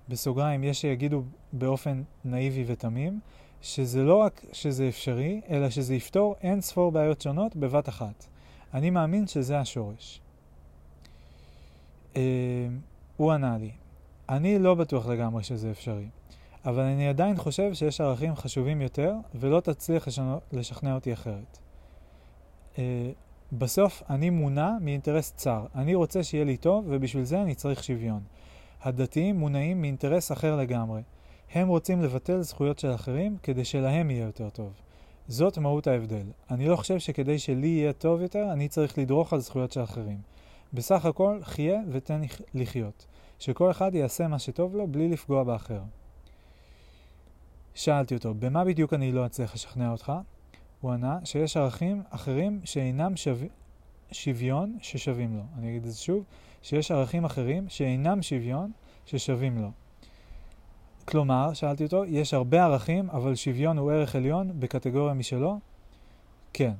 [0.09, 3.19] בסוגריים, יש שיגידו באופן נאיבי ותמים,
[3.61, 8.25] שזה לא רק שזה אפשרי, אלא שזה יפתור אין ספור בעיות שונות בבת אחת.
[8.73, 10.21] אני מאמין שזה השורש.
[12.13, 12.17] Uh,
[13.17, 13.71] הוא ענה לי,
[14.29, 16.07] אני לא בטוח לגמרי שזה אפשרי,
[16.65, 21.57] אבל אני עדיין חושב שיש ערכים חשובים יותר, ולא תצליח לשנו, לשכנע אותי אחרת.
[22.75, 22.79] Uh,
[23.51, 25.65] בסוף אני מונע מאינטרס צר.
[25.75, 28.21] אני רוצה שיהיה לי טוב, ובשביל זה אני צריך שוויון.
[28.83, 31.01] הדתיים מונעים מאינטרס אחר לגמרי.
[31.53, 34.73] הם רוצים לבטל זכויות של אחרים כדי שלהם יהיה יותר טוב.
[35.27, 36.25] זאת מהות ההבדל.
[36.51, 40.17] אני לא חושב שכדי שלי יהיה טוב יותר, אני צריך לדרוך על זכויות של אחרים.
[40.73, 42.21] בסך הכל, חיה ותן
[42.53, 43.05] לחיות.
[43.39, 45.81] שכל אחד יעשה מה שטוב לו בלי לפגוע באחר.
[47.73, 50.11] שאלתי אותו, במה בדיוק אני לא אצליח לשכנע אותך?
[50.81, 53.31] הוא ענה שיש ערכים אחרים שאינם שו...
[54.11, 55.43] שוויון ששווים לו.
[55.57, 56.23] אני אגיד את זה שוב,
[56.63, 58.71] שיש ערכים אחרים שאינם שוויון
[59.05, 59.71] ששווים לו.
[61.05, 65.59] כלומר, שאלתי אותו, יש הרבה ערכים, אבל שוויון הוא ערך עליון בקטגוריה משלו?
[66.53, 66.73] כן.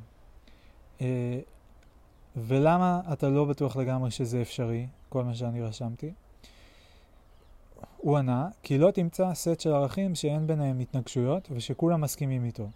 [1.02, 1.40] אה,
[2.36, 6.14] ולמה אתה לא בטוח לגמרי שזה אפשרי, כל מה שאני רשמתי?
[7.98, 12.68] הוא ענה, כי לא תמצא סט של ערכים שאין ביניהם התנגשויות ושכולם מסכימים איתו.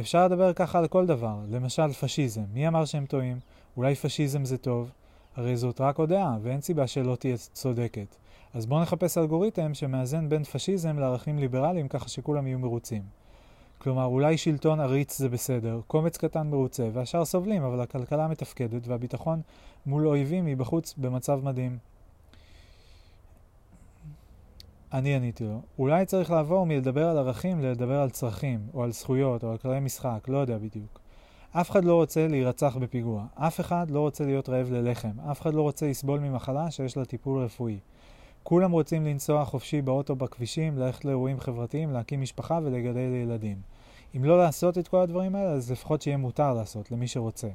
[0.00, 2.44] אפשר לדבר ככה על כל דבר, למשל פשיזם.
[2.52, 3.38] מי אמר שהם טועים?
[3.76, 4.90] אולי פשיזם זה טוב?
[5.38, 8.16] הרי זאת רק עוד דעה, ואין סיבה שלא תהיה צודקת.
[8.54, 13.02] אז בואו נחפש אלגוריתם שמאזן בין פשיזם לערכים ליברליים ככה שכולם יהיו מרוצים.
[13.78, 19.40] כלומר, אולי שלטון עריץ זה בסדר, קומץ קטן מרוצה, והשאר סובלים, אבל הכלכלה מתפקדת והביטחון
[19.86, 21.78] מול אויבים מבחוץ במצב מדהים.
[24.92, 29.44] אני עניתי לו, אולי צריך לעבור מלדבר על ערכים ללדבר על צרכים, או על זכויות,
[29.44, 31.00] או על כללי משחק, לא יודע בדיוק.
[31.52, 35.54] אף אחד לא רוצה להירצח בפיגוע, אף אחד לא רוצה להיות רעב ללחם, אף אחד
[35.54, 37.78] לא רוצה לסבול ממחלה שיש לה טיפול רפואי.
[38.42, 43.56] כולם רוצים לנסוע חופשי באוטו בכבישים, ללכת לאירועים חברתיים, להקים משפחה ולגדל ילדים.
[44.16, 47.48] אם לא לעשות את כל הדברים האלה, אז לפחות שיהיה מותר לעשות, למי שרוצה.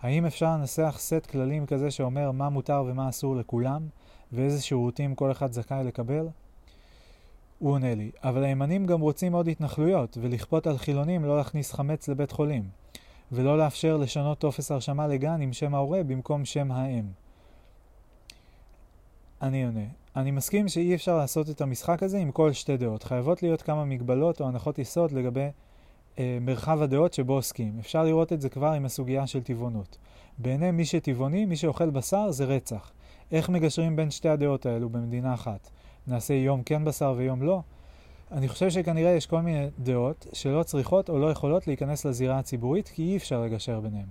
[0.00, 3.82] האם אפשר לנסח סט כללים כזה שאומר מה מותר ומה אסור לכולם,
[4.32, 6.28] ואיזה שירותים כל אחד זכאי לקבל?
[7.58, 12.08] הוא עונה לי, אבל הימנים גם רוצים עוד התנחלויות, ולכפות על חילונים לא להכניס חמץ
[12.08, 12.81] לבית חולים,
[13.32, 17.04] ולא לאפשר לשנות טופס הרשמה לגן עם שם ההורה במקום שם האם.
[19.42, 19.84] אני עונה,
[20.16, 23.02] אני מסכים שאי אפשר לעשות את המשחק הזה עם כל שתי דעות.
[23.02, 25.48] חייבות להיות כמה מגבלות או הנחות יסוד לגבי
[26.18, 27.76] אה, מרחב הדעות שבו עוסקים.
[27.80, 29.98] אפשר לראות את זה כבר עם הסוגיה של טבעונות.
[30.38, 32.92] בעיני מי שטבעוני, מי שאוכל בשר זה רצח.
[33.32, 35.70] איך מגשרים בין שתי הדעות האלו במדינה אחת?
[36.06, 37.60] נעשה יום כן בשר ויום לא?
[38.32, 42.88] אני חושב שכנראה יש כל מיני דעות שלא צריכות או לא יכולות להיכנס לזירה הציבורית
[42.88, 44.06] כי אי אפשר לגשר ביניהם.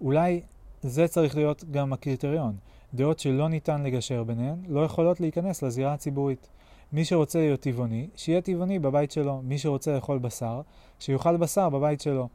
[0.00, 0.40] אולי
[0.82, 2.56] זה צריך להיות גם הקריטריון.
[2.94, 6.48] דעות שלא ניתן לגשר ביניהן לא יכולות להיכנס לזירה הציבורית.
[6.92, 9.40] מי שרוצה להיות טבעוני, שיהיה טבעוני בבית שלו.
[9.42, 10.60] מי שרוצה לאכול בשר,
[10.98, 12.28] שיאכל בשר בבית שלו.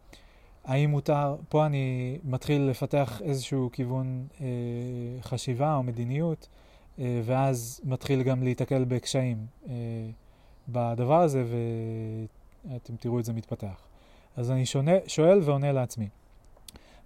[0.65, 4.47] האם מותר, פה אני מתחיל לפתח איזשהו כיוון אה,
[5.21, 6.47] חשיבה או מדיניות,
[6.99, 9.37] אה, ואז מתחיל גם להיתקל בקשיים
[9.67, 9.73] אה,
[10.71, 11.43] בדבר הזה,
[12.69, 13.87] ואתם תראו את זה מתפתח.
[14.37, 16.09] אז אני שונה, שואל ועונה לעצמי.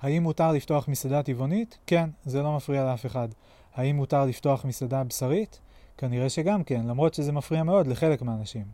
[0.01, 1.77] האם מותר לפתוח מסעדה טבעונית?
[1.87, 3.27] כן, זה לא מפריע לאף אחד.
[3.75, 5.59] האם מותר לפתוח מסעדה בשרית?
[5.97, 8.65] כנראה שגם כן, למרות שזה מפריע מאוד לחלק מהאנשים.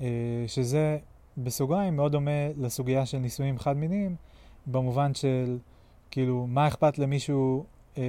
[0.00, 0.06] אה,
[0.46, 0.98] שזה
[1.38, 4.16] בסוגריים מאוד דומה לסוגיה של נישואים חד-מיניים,
[4.66, 5.58] במובן של,
[6.10, 7.64] כאילו, מה אכפת למישהו
[7.98, 8.02] אה,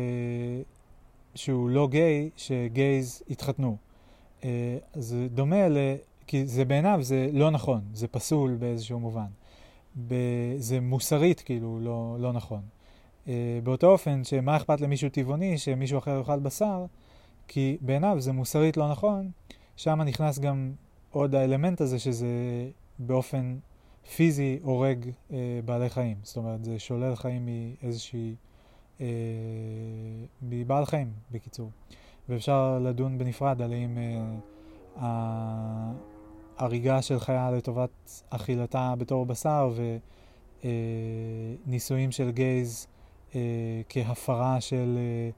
[1.36, 3.78] שהוא לא גיי, שגייז יתחתנו.
[4.44, 5.78] אה, זה דומה ל...
[6.28, 9.28] כי זה בעיניו זה לא נכון, זה פסול באיזשהו מובן.
[10.08, 10.16] ב...
[10.58, 12.62] זה מוסרית כאילו לא, לא נכון.
[13.26, 13.30] Uh,
[13.64, 16.86] באותו אופן שמה אכפת למישהו טבעוני שמישהו אחר יאכל בשר,
[17.48, 19.32] כי בעיניו זה מוסרית לא נכון,
[19.76, 20.72] שם נכנס גם
[21.12, 22.28] עוד האלמנט הזה שזה
[23.00, 23.58] באופן
[24.16, 25.34] פיזי הורג uh,
[25.66, 26.18] בעלי חיים.
[26.24, 28.36] זאת אומרת, זה שולל חיים מאיזושהי...
[28.98, 29.02] uh,
[30.42, 31.70] מבעל חיים, בקיצור.
[32.32, 33.98] ואפשר לדון בנפרד על האם
[34.98, 35.02] uh,
[36.58, 39.74] הריגה של חיה לטובת אכילתה בתור בשר
[41.66, 42.88] ונישואים אה, של גייז
[43.36, 43.42] אה,
[43.90, 45.30] כהפרה של אה,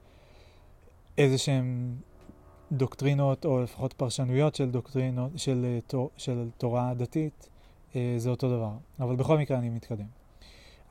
[1.18, 1.96] איזה שהם
[2.72, 7.48] דוקטרינות או לפחות פרשנויות של דוקטרינות, של, תור, של תורה דתית,
[8.16, 8.72] זה אותו דבר.
[9.00, 10.06] אבל בכל מקרה אני מתקדם.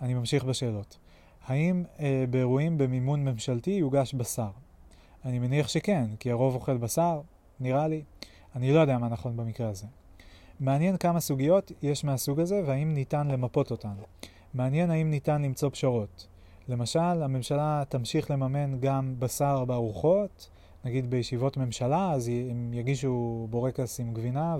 [0.01, 0.97] אני ממשיך בשאלות.
[1.45, 4.49] האם אה, באירועים במימון ממשלתי יוגש בשר?
[5.25, 7.21] אני מניח שכן, כי הרוב אוכל בשר,
[7.59, 8.03] נראה לי.
[8.55, 9.87] אני לא יודע מה נכון במקרה הזה.
[10.59, 13.93] מעניין כמה סוגיות יש מהסוג הזה והאם ניתן למפות אותן.
[14.53, 16.27] מעניין האם ניתן למצוא פשרות.
[16.67, 20.49] למשל, הממשלה תמשיך לממן גם בשר בארוחות,
[20.85, 24.57] נגיד בישיבות ממשלה, אז הם יגישו בורקס עם גבינה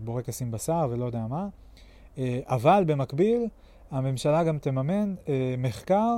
[0.00, 1.48] ובורקס אה, עם בשר ולא יודע מה.
[2.18, 3.48] אה, אבל במקביל,
[3.90, 6.16] הממשלה גם תממן אה, מחקר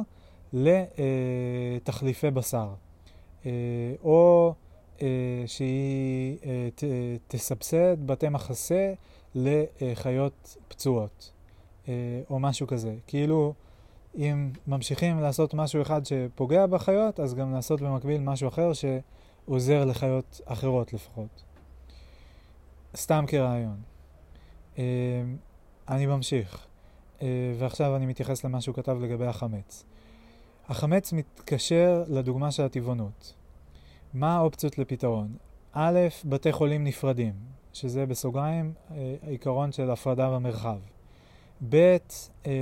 [0.53, 2.69] לתחליפי בשר.
[4.03, 4.55] או
[5.03, 5.07] אה,
[5.47, 6.69] שהיא אה,
[7.29, 8.93] תסבסד בתי מחסה
[9.35, 11.33] לחיות פצועות,
[11.89, 11.93] אה,
[12.31, 12.95] או משהו כזה.
[13.07, 13.55] כאילו,
[14.17, 20.41] אם ממשיכים לעשות משהו אחד שפוגע בחיות, אז גם לעשות במקביל משהו אחר שעוזר לחיות
[20.45, 21.43] אחרות לפחות.
[22.97, 23.77] סתם כרעיון.
[24.79, 24.85] אה,
[25.89, 26.67] אני ממשיך,
[27.23, 27.27] אה,
[27.59, 29.85] ועכשיו אני מתייחס למה שהוא כתב לגבי החמץ.
[30.69, 33.35] החמץ מתקשר לדוגמה של הטבעונות.
[34.15, 35.29] מה האופציות לפתרון?
[35.73, 37.33] א', בתי חולים נפרדים,
[37.73, 38.73] שזה בסוגריים
[39.23, 40.79] העיקרון של הפרדה במרחב.
[41.69, 41.97] ב',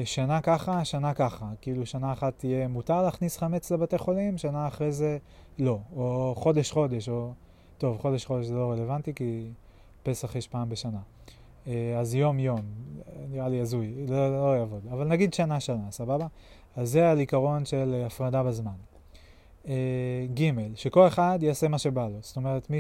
[0.05, 1.51] שנה ככה, שנה ככה.
[1.61, 5.19] כאילו שנה אחת תהיה מותר להכניס חמץ לבתי חולים, שנה אחרי זה
[5.59, 5.79] לא.
[5.97, 7.33] או חודש חודש, או...
[7.79, 9.47] טוב, חודש חודש זה לא רלוונטי כי
[10.03, 11.01] פסח יש פעם בשנה.
[11.99, 12.61] אז יום יום,
[13.31, 14.87] נראה לי הזוי, לא, לא יעבוד.
[14.93, 16.27] אבל נגיד שנה שנה, סבבה?
[16.77, 18.77] אז זה על עיקרון של הפרדה בזמן.
[20.35, 22.19] ג', שכל אחד יעשה מה שבא לו.
[22.21, 22.79] זאת אומרת, מי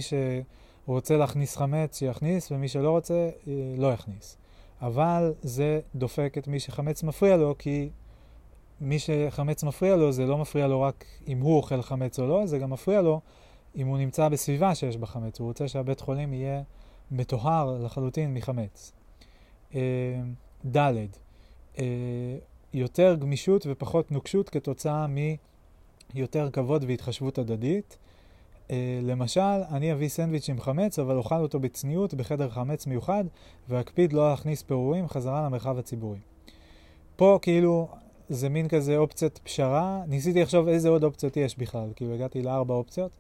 [0.86, 3.28] שרוצה להכניס חמץ, שיכניס, ומי שלא רוצה,
[3.76, 4.36] לא יכניס.
[4.82, 7.88] אבל זה דופק את מי שחמץ מפריע לו, כי
[8.80, 12.47] מי שחמץ מפריע לו, זה לא מפריע לו רק אם הוא אוכל חמץ או לא,
[12.47, 13.20] זה גם מפריע לו
[13.76, 15.40] אם הוא נמצא בסביבה שיש בה חמץ.
[15.40, 16.62] הוא רוצה שהבית חולים יהיה
[17.11, 18.92] מטוהר לחלוטין מחמץ.
[19.74, 19.80] אה,
[20.76, 20.94] ד',
[21.78, 21.84] אה,
[22.77, 25.07] יותר גמישות ופחות נוקשות כתוצאה
[26.14, 27.99] מיותר כבוד והתחשבות הדדית.
[28.68, 28.70] Uh,
[29.03, 33.24] למשל, אני אביא סנדוויץ' עם חמץ, אבל אוכל אותו בצניעות בחדר חמץ מיוחד,
[33.68, 36.18] ואקפיד לא להכניס פירורים חזרה למרחב הציבורי.
[37.16, 37.89] פה כאילו
[38.29, 42.74] זה מין כזה אופציית פשרה, ניסיתי לחשוב איזה עוד אופציות יש בכלל, כאילו הגעתי לארבע
[42.74, 43.11] אופציות,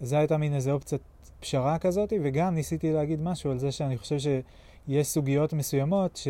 [0.00, 1.02] זה הייתה מין איזה אופציית
[1.40, 6.20] פשרה כזאת, וגם ניסיתי להגיד משהו על זה שאני חושב שיש סוגיות מסוימות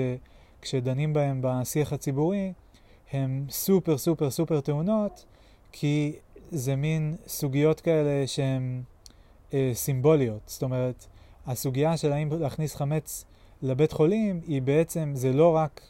[0.61, 2.53] שכשדנים בהן בשיח הציבורי,
[3.15, 5.25] הן סופר סופר סופר טעונות,
[5.73, 6.13] כי
[6.51, 8.83] זה מין סוגיות כאלה שהן
[9.55, 10.41] אה, סימבוליות.
[10.47, 11.07] זאת אומרת,
[11.47, 13.25] הסוגיה של האם להכניס חמץ
[13.63, 15.81] לבית חולים היא בעצם, זה לא רק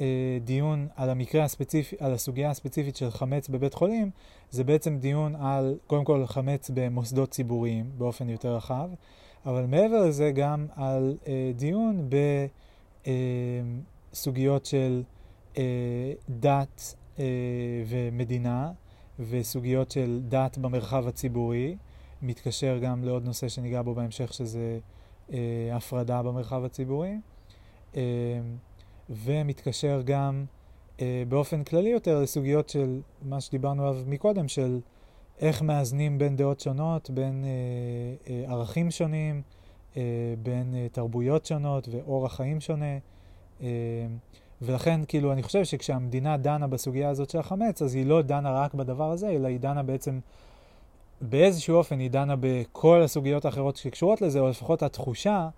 [0.00, 4.10] אה, דיון על המקרה הספציפי, על הסוגיה הספציפית של חמץ בבית חולים,
[4.50, 8.88] זה בעצם דיון על, קודם כל, חמץ במוסדות ציבוריים באופן יותר רחב,
[9.46, 12.08] אבל מעבר לזה גם על אה, דיון
[14.12, 15.02] בסוגיות אה, של
[16.28, 17.24] דת אה,
[17.86, 18.72] ומדינה.
[19.18, 21.76] וסוגיות של דת במרחב הציבורי,
[22.22, 24.78] מתקשר גם לעוד נושא שניגע בו בהמשך, שזה
[25.32, 25.38] אה,
[25.72, 27.14] הפרדה במרחב הציבורי,
[27.96, 28.00] אה,
[29.10, 30.44] ומתקשר גם
[31.00, 34.80] אה, באופן כללי יותר לסוגיות של מה שדיברנו עליו מקודם, של
[35.40, 37.50] איך מאזנים בין דעות שונות, בין אה,
[38.34, 39.42] אה, ערכים שונים,
[39.96, 40.02] אה,
[40.42, 42.98] בין אה, תרבויות שונות ואורח חיים שונה.
[44.62, 48.52] אה, ולכן, כאילו, אני חושב שכשהמדינה דנה בסוגיה הזאת של החמץ, אז היא לא דנה
[48.52, 50.18] רק בדבר הזה, אלא היא דנה בעצם,
[51.20, 55.48] באיזשהו אופן היא דנה בכל הסוגיות האחרות שקשורות לזה, או לפחות התחושה,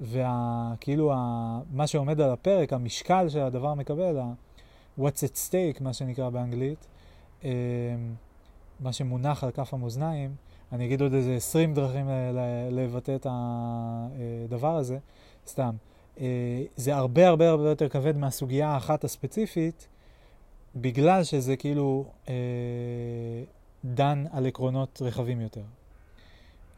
[0.00, 4.32] וכאילו, וה, מה שעומד על הפרק, המשקל שהדבר מקבל, ה-
[5.00, 6.86] what's at stake, מה שנקרא באנגלית,
[7.44, 7.50] אמ,
[8.80, 10.34] מה שמונח על כף המאזניים,
[10.72, 12.08] אני אגיד עוד איזה 20 דרכים
[12.70, 14.98] לבטא את הדבר הזה,
[15.46, 15.74] סתם.
[16.20, 19.88] אה, זה הרבה הרבה הרבה יותר כבד מהסוגיה האחת הספציפית,
[20.76, 22.34] בגלל שזה כאילו אה,
[23.84, 25.62] דן על עקרונות רחבים יותר.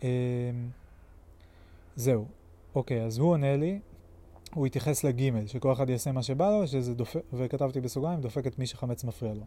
[0.02, 0.08] אה,
[1.96, 2.24] זהו,
[2.74, 3.78] אוקיי, אז הוא עונה לי,
[4.54, 8.58] הוא התייחס לגימל, שכל אחד יעשה מה שבא לו, שזה דופק, וכתבתי בסוגריים, דופק את
[8.58, 9.44] מי שחמץ מפריע לו.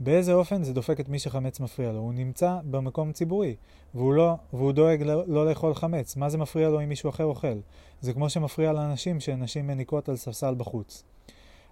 [0.00, 1.98] באיזה אופן זה דופק את מי שחמץ מפריע לו?
[1.98, 3.56] הוא נמצא במקום ציבורי,
[3.94, 6.16] והוא, לא, והוא דואג לא, לא לאכול חמץ.
[6.16, 7.58] מה זה מפריע לו אם מישהו אחר אוכל?
[8.00, 11.04] זה כמו שמפריע לאנשים שנשים מניקות על ספסל בחוץ.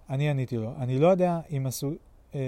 [0.09, 1.91] אני עניתי לו, אני לא יודע אם עשו...
[2.35, 2.39] אה,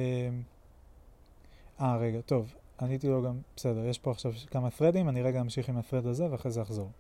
[1.82, 5.70] אה, רגע, טוב, עניתי לו גם, בסדר, יש פה עכשיו כמה פרדים, אני רגע אמשיך
[5.70, 6.92] עם הפרד הזה ואחרי זה אחזור.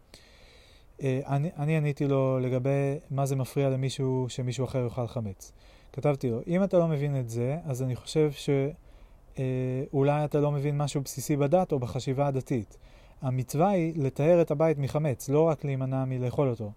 [1.01, 5.51] אה, אני, אני עניתי לו לגבי מה זה מפריע למישהו שמישהו אחר יאכל חמץ.
[5.93, 10.51] כתבתי לו, אם אתה לא מבין את זה, אז אני חושב שאולי אה, אתה לא
[10.51, 12.77] מבין משהו בסיסי בדת או בחשיבה הדתית.
[13.21, 16.71] המצווה היא לתאר את הבית מחמץ, לא רק להימנע מלאכול אותו.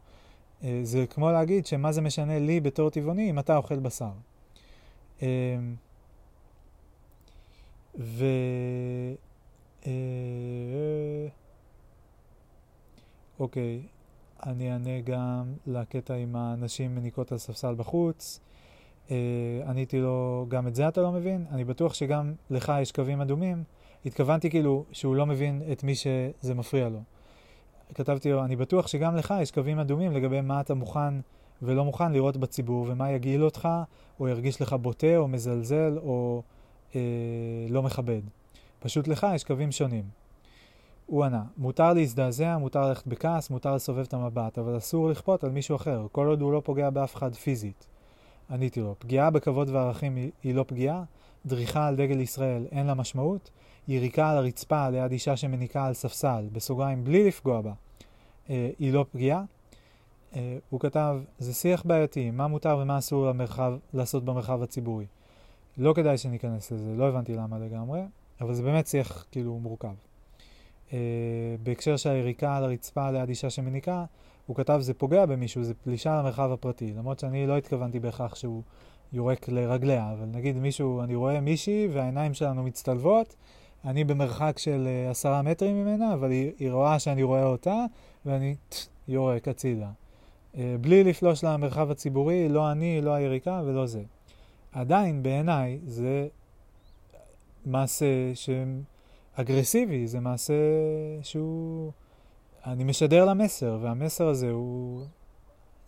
[0.65, 4.11] אה, זה כמו להגיד שמה זה משנה לי בתור טבעוני אם אתה אוכל בשר.
[5.23, 5.59] אה,
[7.99, 8.25] ו...
[13.41, 13.83] אוקיי,
[14.47, 18.41] אני אענה גם לקטע עם הנשים מניקות על ספסל בחוץ.
[19.11, 21.47] Uh, עניתי לו, גם את זה אתה לא מבין?
[21.51, 23.65] אני בטוח שגם לך יש קווים אדומים.
[24.07, 27.03] התכוונתי כאילו שהוא לא מבין את מי שזה מפריע לו.
[27.95, 31.15] כתבתי לו, אני בטוח שגם לך יש קווים אדומים לגבי מה אתה מוכן
[31.63, 33.69] ולא מוכן לראות בציבור, ומה יגעיל אותך,
[34.21, 36.43] או ירגיש לך בוטה, או מזלזל, או
[36.95, 37.01] אה,
[37.69, 38.23] לא מכבד.
[38.81, 40.05] פשוט לך יש קווים שונים.
[41.07, 45.51] הוא ענה, מותר להזדעזע, מותר ללכת בכעס, מותר לסובב את המבט, אבל אסור לכפות על
[45.51, 47.87] מישהו אחר, כל עוד הוא לא פוגע באף אחד פיזית.
[48.51, 51.03] עניתי לו, פגיעה בכבוד וערכים היא, היא לא פגיעה,
[51.47, 53.51] דריכה על דגל ישראל אין לה משמעות,
[53.89, 57.73] יריקה על הרצפה ליד אישה שמניקה על ספסל, בסוגריים בלי לפגוע בה,
[58.51, 59.43] אה, היא לא פגיעה.
[60.37, 65.07] אה, הוא כתב, זה שיח בעייתי, מה מותר ומה אסור למרחב, לעשות במרחב הציבורי.
[65.79, 68.01] לא כדאי שניכנס לזה, לא הבנתי למה לגמרי,
[68.41, 69.95] אבל זה באמת שיח כאילו מורכב.
[70.89, 70.93] Uh,
[71.63, 74.05] בהקשר של היריקה על הרצפה ליד אישה שמניקה,
[74.51, 76.93] הוא כתב זה פוגע במישהו, זה פלישה למרחב הפרטי.
[76.93, 78.63] למרות שאני לא התכוונתי בהכרח שהוא
[79.13, 83.37] יורק לרגליה, אבל נגיד מישהו, אני רואה מישהי והעיניים שלנו מצטלבות,
[83.85, 87.85] אני במרחק של uh, עשרה מטרים ממנה, אבל היא, היא רואה שאני רואה אותה,
[88.27, 88.55] ואני
[89.09, 89.91] יורק הצידה.
[90.55, 94.03] Uh, בלי לפלוש למרחב הציבורי, לא אני, לא היריקה ולא זה.
[94.73, 96.29] עדיין בעיניי זה
[97.67, 98.07] מעשה
[99.35, 100.55] אגרסיבי, זה מעשה
[101.23, 101.93] שהוא...
[102.67, 105.05] אני משדר לה מסר, והמסר הזה הוא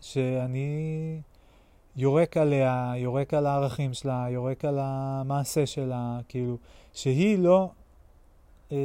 [0.01, 1.21] שאני
[1.97, 6.57] יורק עליה, יורק על הערכים שלה, יורק על המעשה שלה, כאילו,
[6.93, 7.71] שהיא לא
[8.73, 8.77] אה,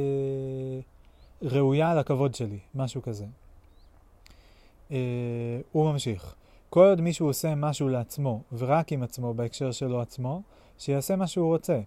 [1.42, 3.24] ראויה לכבוד שלי, משהו כזה.
[4.90, 4.96] אה,
[5.72, 6.34] הוא ממשיך.
[6.70, 10.42] כל עוד מישהו עושה משהו לעצמו, ורק עם עצמו בהקשר שלו עצמו,
[10.78, 11.80] שיעשה מה שהוא רוצה,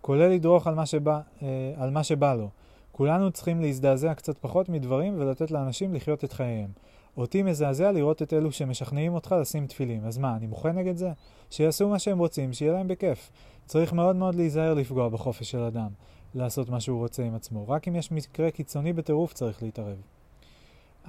[0.00, 2.48] כולל לדרוך על מה שבא, אה, על מה שבא לו.
[2.96, 6.70] כולנו צריכים להזדעזע קצת פחות מדברים ולתת לאנשים לחיות את חייהם.
[7.16, 10.04] אותי מזעזע לראות את אלו שמשכנעים אותך לשים תפילים.
[10.04, 11.12] אז מה, אני מוחה נגד זה?
[11.50, 13.30] שיעשו מה שהם רוצים, שיהיה להם בכיף.
[13.66, 15.88] צריך מאוד מאוד להיזהר לפגוע בחופש של אדם,
[16.34, 17.68] לעשות מה שהוא רוצה עם עצמו.
[17.68, 19.96] רק אם יש מקרה קיצוני בטירוף צריך להתערב.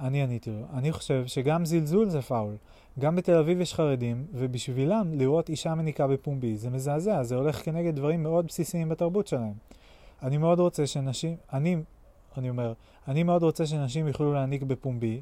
[0.00, 2.56] אני עניתי לו, אני חושב שגם זלזול זה פאול.
[2.98, 7.96] גם בתל אביב יש חרדים, ובשבילם לראות אישה מניקה בפומבי זה מזעזע, זה הולך כנגד
[7.96, 9.54] דברים מאוד בסיסיים בתרבות שלהם.
[10.22, 11.76] אני מאוד רוצה שנשים, אני,
[12.38, 12.72] אני אומר,
[13.08, 15.20] אני מאוד רוצה שנשים יוכלו להניק בפומבי,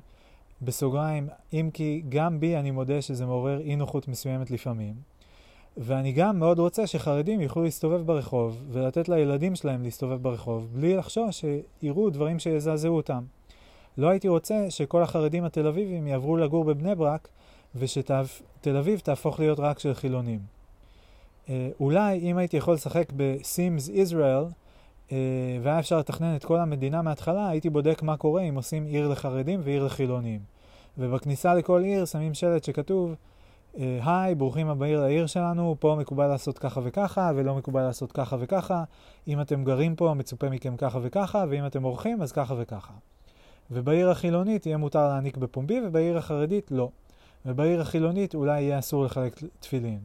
[0.62, 4.94] בסוגריים, אם כי גם בי אני מודה שזה מעורר אי נוחות מסוימת לפעמים.
[5.76, 11.44] ואני גם מאוד רוצה שחרדים יוכלו להסתובב ברחוב ולתת לילדים שלהם להסתובב ברחוב בלי לחשוש
[11.80, 13.24] שיראו דברים שיזעזעו אותם.
[13.98, 17.28] לא הייתי רוצה שכל החרדים התל אביבים יעברו לגור בבני ברק
[17.74, 20.40] ושתל אביב תהפוך להיות רק של חילונים.
[21.48, 23.12] אה, אולי אם הייתי יכול לשחק
[23.88, 24.44] Israel אה,
[25.62, 29.60] והיה אפשר לתכנן את כל המדינה מההתחלה, הייתי בודק מה קורה אם עושים עיר לחרדים
[29.62, 30.40] ועיר לחילונים.
[30.98, 33.14] ובכניסה לכל עיר שמים שלט שכתוב,
[33.78, 38.36] אה, היי, ברוכים הבאים לעיר שלנו, פה מקובל לעשות ככה וככה, ולא מקובל לעשות ככה
[38.40, 38.84] וככה.
[39.28, 42.92] אם אתם גרים פה, מצופה מכם ככה וככה, ואם אתם אורחים, אז ככה וככה.
[43.70, 46.88] ובעיר החילונית יהיה מותר להעניק בפומבי, ובעיר החרדית לא.
[47.46, 49.98] ובעיר החילונית אולי יהיה אסור לחלק תפילין.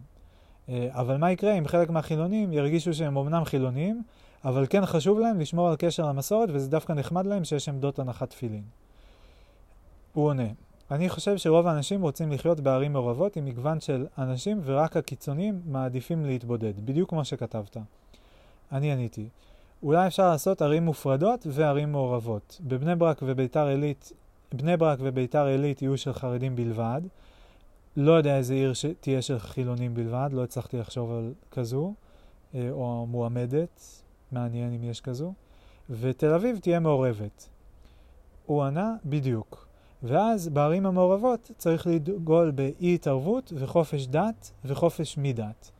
[0.69, 4.03] אה, אבל מה יקרה אם חלק מהחילונים ירגישו שהם אמנם חילונים,
[4.45, 8.29] אבל כן חשוב להם לשמור על קשר למסורת, וזה דווקא נחמד להם שיש עמדות הנחת
[8.29, 8.63] תפילין.
[10.13, 10.47] הוא עונה,
[10.91, 16.25] אני חושב שרוב האנשים רוצים לחיות בערים מעורבות עם מגוון של אנשים, ורק הקיצונים מעדיפים
[16.25, 17.77] להתבודד, בדיוק כמו שכתבת.
[18.71, 19.29] אני עניתי,
[19.83, 22.61] אולי אפשר לעשות ערים מופרדות וערים מעורבות.
[22.63, 24.11] בבני ברק וביתר עילית,
[24.53, 27.01] בני ברק וביתר עילית יהיו של חרדים בלבד.
[27.97, 28.85] לא יודע איזה עיר ש...
[28.99, 31.93] תהיה של חילונים בלבד, לא הצלחתי לחשוב על כזו,
[32.55, 34.01] אה, או מועמדת,
[34.31, 35.33] מעניין אם יש כזו.
[35.89, 37.49] ותל אביב תהיה מעורבת.
[38.45, 39.67] הוא ענה, בדיוק.
[40.03, 45.71] ואז בערים המעורבות צריך לדגול באי התערבות וחופש דת וחופש מדת.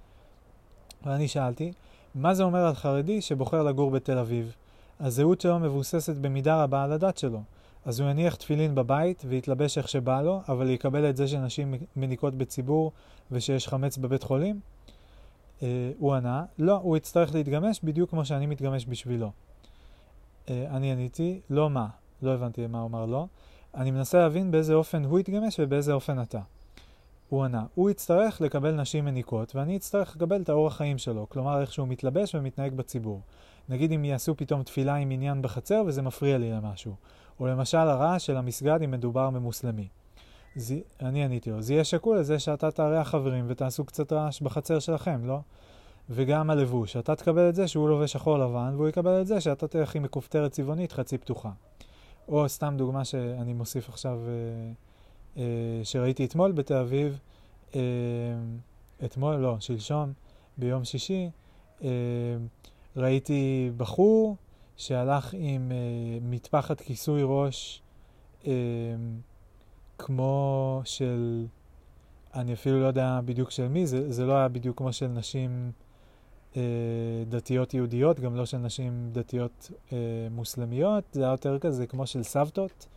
[1.05, 1.71] ואני שאלתי,
[2.15, 4.55] מה זה אומר על חרדי שבוחר לגור בתל אביב?
[4.99, 7.41] הזהות שלו מבוססת במידה רבה על הדת שלו.
[7.85, 12.35] אז הוא יניח תפילין בבית ויתלבש איך שבא לו, אבל יקבל את זה שנשים מניקות
[12.35, 12.91] בציבור
[13.31, 14.59] ושיש חמץ בבית חולים?
[15.59, 15.63] Uh,
[15.97, 19.31] הוא ענה, לא, הוא יצטרך להתגמש בדיוק כמו שאני מתגמש בשבילו.
[20.45, 21.87] Uh, אני עניתי, לא מה,
[22.21, 23.25] לא הבנתי מה הוא אמר לא.
[23.75, 26.39] אני מנסה להבין באיזה אופן הוא יתגמש ובאיזה אופן אתה.
[27.29, 31.61] הוא ענה, הוא יצטרך לקבל נשים מניקות, ואני אצטרך לקבל את האורח חיים שלו, כלומר
[31.61, 33.21] איך שהוא מתלבש ומתנהג בציבור.
[33.69, 36.95] נגיד אם יעשו פתאום תפילה עם עניין בחצר וזה מפריע לי למשהו.
[37.39, 39.87] או למשל הרעש של המסגד אם מדובר ממוסלמי.
[40.55, 44.79] זה, אני עניתי לו, זה יהיה שקול לזה שאתה תארח חברים ותעשו קצת רעש בחצר
[44.79, 45.39] שלכם, לא?
[46.09, 49.67] וגם הלבוש, אתה תקבל את זה שהוא לובש שחור לבן, והוא יקבל את זה שאתה
[49.67, 51.51] תלך עם מכופתרת צבעונית חצי פתוחה.
[52.27, 54.71] או סתם דוגמה שאני מוסיף עכשיו, אה,
[55.37, 57.19] אה, שראיתי אתמול בתל אביב,
[57.75, 57.81] אה,
[59.05, 60.13] אתמול, לא, שלשום,
[60.57, 61.29] ביום שישי,
[61.83, 61.89] אה,
[62.95, 64.35] ראיתי בחור
[64.77, 65.77] שהלך עם אה,
[66.21, 67.81] מטפחת כיסוי ראש
[68.47, 68.51] אה,
[69.99, 71.45] כמו של,
[72.35, 75.71] אני אפילו לא יודע בדיוק של מי, זה, זה לא היה בדיוק כמו של נשים
[76.57, 76.61] אה,
[77.29, 79.97] דתיות יהודיות, גם לא של נשים דתיות אה,
[80.31, 82.87] מוסלמיות, זה היה יותר כזה כמו של סבתות,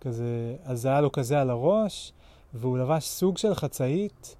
[0.00, 2.12] כזה, אז זה היה לו כזה על הראש,
[2.54, 4.36] והוא לבש סוג של חצאית,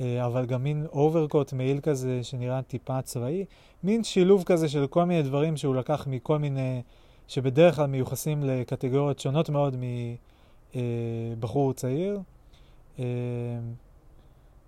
[0.00, 3.44] אה, אבל גם מין overcoat מעיל כזה שנראה טיפה צבאי,
[3.82, 6.82] מין שילוב כזה של כל מיני דברים שהוא לקח מכל מיני,
[7.28, 9.76] שבדרך כלל מיוחסים לקטגוריות שונות מאוד
[10.74, 12.20] מבחור צעיר.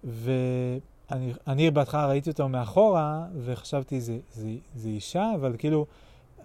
[0.05, 5.87] ואני בהתחלה ראיתי אותו מאחורה, וחשבתי, זה, זה, זה אישה, אבל כאילו,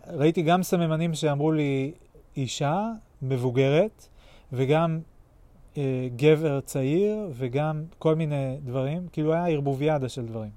[0.07, 1.91] ראיתי גם סממנים שאמרו לי
[2.37, 2.91] אישה
[3.21, 4.07] מבוגרת,
[4.53, 4.99] וגם
[5.77, 10.51] אה, גבר צעיר, וגם כל מיני דברים, כאילו היה ערבוביאדה של דברים.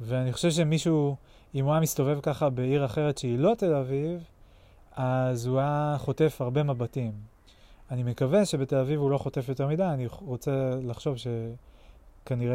[0.00, 1.16] ואני חושב שמישהו,
[1.54, 4.24] אם הוא היה מסתובב ככה בעיר אחרת שהיא לא תל אביב,
[4.96, 7.12] אז הוא היה חוטף הרבה מבטים.
[7.90, 12.54] אני מקווה שבתל אביב הוא לא חוטף יותר מדי, אני רוצה לחשוב שכנראה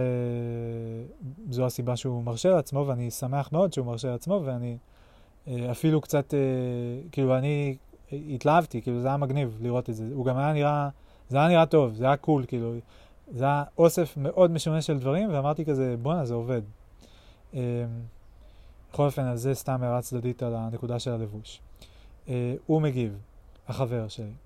[1.50, 4.78] זו הסיבה שהוא מרשה לעצמו, ואני שמח מאוד שהוא מרשה לעצמו, ואני
[5.48, 6.40] אה, אפילו קצת, אה,
[7.12, 7.78] כאילו, אני
[8.12, 10.10] התלהבתי, כאילו, זה היה מגניב לראות את זה.
[10.14, 10.90] הוא גם היה נראה,
[11.30, 12.74] זה היה נראה טוב, זה היה קול, כאילו,
[13.32, 16.62] זה היה אוסף מאוד משונה של דברים, ואמרתי כזה, בואנה, זה עובד.
[17.54, 17.60] אה,
[18.92, 21.62] בכל אופן, אז זה סתם הערה צדדית על הנקודה של הלבוש.
[22.66, 23.18] הוא מגיב,
[23.68, 24.45] החבר שלי.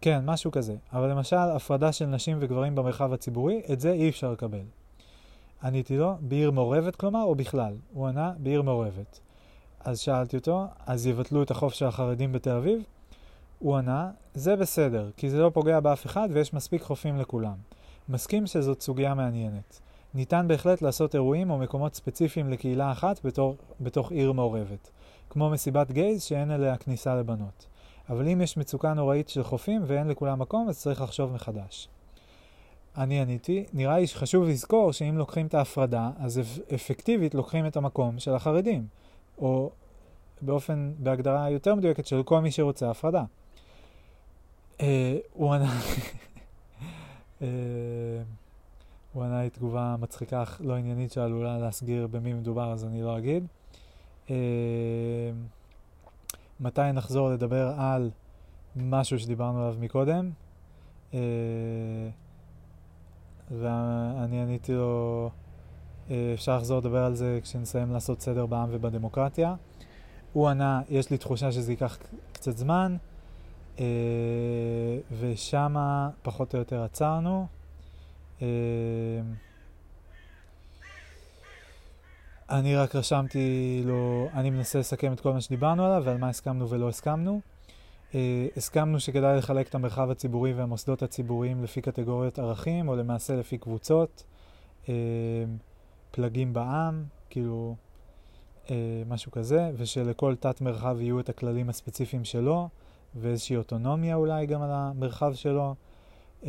[0.00, 0.76] כן, משהו כזה.
[0.92, 4.64] אבל למשל, הפרדה של נשים וגברים במרחב הציבורי, את זה אי אפשר לקבל.
[5.62, 7.74] עניתי לו, בעיר מעורבת כלומר, או בכלל?
[7.92, 9.20] הוא ענה, בעיר מעורבת.
[9.80, 12.82] אז שאלתי אותו, אז יבטלו את החוף של החרדים בתל אביב?
[13.58, 17.54] הוא ענה, זה בסדר, כי זה לא פוגע באף אחד ויש מספיק חופים לכולם.
[18.08, 19.80] מסכים שזאת סוגיה מעניינת.
[20.14, 24.90] ניתן בהחלט לעשות אירועים או מקומות ספציפיים לקהילה אחת בתור, בתוך עיר מעורבת,
[25.30, 27.66] כמו מסיבת גייז שאין אליה כניסה לבנות.
[28.08, 31.88] אבל אם יש מצוקה נוראית של חופים ואין לכולם מקום, אז צריך לחשוב מחדש.
[32.96, 36.40] אני עניתי, נראה לי שחשוב לזכור שאם לוקחים את ההפרדה, אז
[36.74, 38.86] אפקטיבית לוקחים את המקום של החרדים,
[39.38, 39.70] או
[40.42, 43.24] באופן, בהגדרה יותר מדויקת של כל מי שרוצה הפרדה.
[44.80, 45.72] אה, הוא ענה,
[47.42, 47.46] אה,
[49.12, 53.18] הוא ענה לי תגובה מצחיקה אך לא עניינית שעלולה להסגיר במי מדובר, אז אני לא
[53.18, 53.46] אגיד.
[56.60, 58.10] מתי נחזור לדבר על
[58.76, 60.30] משהו שדיברנו עליו מקודם.
[61.14, 61.18] אה,
[63.50, 65.30] ואני עניתי לו,
[66.10, 69.54] אה, אפשר לחזור לדבר על זה כשנסיים לעשות סדר בעם ובדמוקרטיה.
[70.32, 71.98] הוא ענה, יש לי תחושה שזה ייקח
[72.32, 72.96] קצת זמן,
[73.78, 73.84] אה,
[75.20, 77.46] ושמה פחות או יותר עצרנו.
[82.50, 86.68] אני רק רשמתי לו, אני מנסה לסכם את כל מה שדיברנו עליו ועל מה הסכמנו
[86.68, 87.40] ולא הסכמנו.
[88.10, 88.14] Uh,
[88.56, 94.24] הסכמנו שכדאי לחלק את המרחב הציבורי והמוסדות הציבוריים לפי קטגוריות ערכים, או למעשה לפי קבוצות,
[94.84, 94.88] uh,
[96.10, 97.76] פלגים בעם, כאילו
[98.66, 98.70] uh,
[99.08, 102.68] משהו כזה, ושלכל תת מרחב יהיו את הכללים הספציפיים שלו,
[103.14, 105.74] ואיזושהי אוטונומיה אולי גם על המרחב שלו.
[106.42, 106.46] Uh,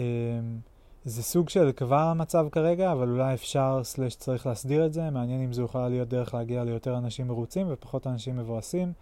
[1.05, 5.09] זה סוג של כבר המצב כרגע, אבל אולי אפשר, סלש צריך להסדיר את זה.
[5.09, 8.93] מעניין אם זו יכולה להיות דרך להגיע ליותר אנשים מרוצים ופחות אנשים מבואסים.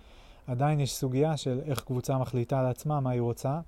[0.47, 3.59] עדיין יש סוגיה של איך קבוצה מחליטה לעצמה מה היא רוצה,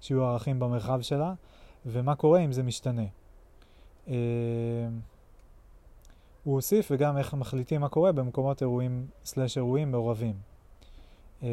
[0.00, 1.34] שיהיו ערכים במרחב שלה,
[1.86, 3.06] ומה קורה אם זה משתנה.
[4.08, 4.14] אה,
[6.44, 10.34] הוא הוסיף וגם איך מחליטים מה קורה במקומות אירועים סלש אירועים מעורבים.
[11.42, 11.48] אה,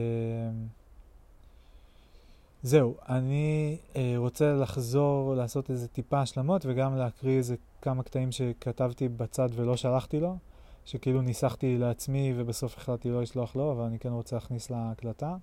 [2.63, 9.09] זהו, אני אה, רוצה לחזור לעשות איזה טיפה השלמות וגם להקריא איזה כמה קטעים שכתבתי
[9.09, 10.37] בצד ולא שלחתי לו,
[10.85, 15.35] שכאילו ניסחתי לעצמי ובסוף החלטתי לא לשלוח לו, אבל אני כן רוצה להכניס להקלטה.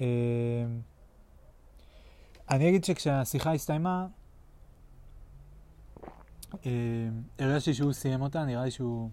[0.00, 0.06] אה,
[2.50, 4.06] אני אגיד שכשהשיחה הסתיימה,
[6.66, 6.70] אה,
[7.38, 9.10] הרגשתי שהוא סיים אותה, נראה לי שהוא...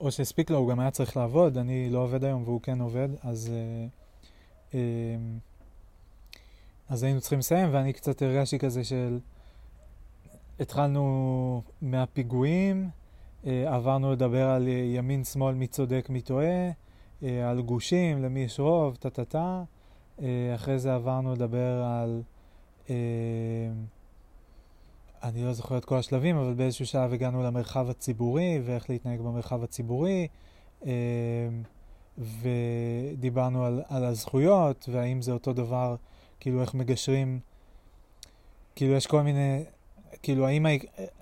[0.00, 3.08] או שהספיק לו, הוא גם היה צריך לעבוד, אני לא עובד היום והוא כן עובד,
[3.22, 3.52] אז...
[3.52, 3.86] אה,
[4.74, 5.16] אה,
[6.88, 9.18] אז היינו צריכים לסיים, ואני קצת הרגשתי כזה של...
[10.60, 12.90] התחלנו מהפיגועים,
[13.46, 16.70] אה, עברנו לדבר על ימין-שמאל, מי צודק, מי טועה,
[17.22, 19.62] אה, על גושים, למי יש רוב, טה-טה-טה.
[20.22, 22.22] אה, אחרי זה עברנו לדבר על...
[25.22, 29.64] אני לא זוכר את כל השלבים, אבל באיזשהו שלב הגענו למרחב הציבורי ואיך להתנהג במרחב
[29.64, 30.28] הציבורי.
[32.18, 35.96] ודיברנו על, על הזכויות, והאם זה אותו דבר
[36.44, 37.40] כאילו איך מגשרים,
[38.76, 39.64] כאילו יש כל מיני,
[40.22, 40.66] כאילו האם,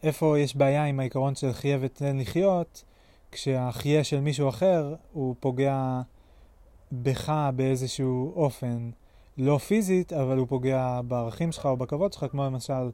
[0.02, 2.84] איפה יש בעיה עם העיקרון של חיה ותן לחיות,
[3.32, 6.00] כשהחיה של מישהו אחר הוא פוגע
[6.92, 8.90] בך באיזשהו אופן,
[9.38, 12.90] לא פיזית, אבל הוא פוגע בערכים שלך או בכבוד שלך, כמו למשל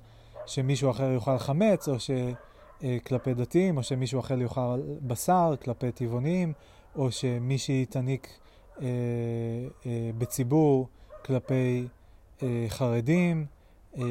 [0.46, 6.52] שמישהו אחר יאכל חמץ, או שכלפי דתיים, או שמישהו אחר יאכל בשר כלפי טבעונים,
[6.96, 8.28] או שמישהי תניק
[8.80, 8.86] אה,
[9.86, 10.88] אה, בציבור
[11.24, 11.97] כלפי אה,
[12.68, 13.46] חרדים,
[13.96, 14.02] אה,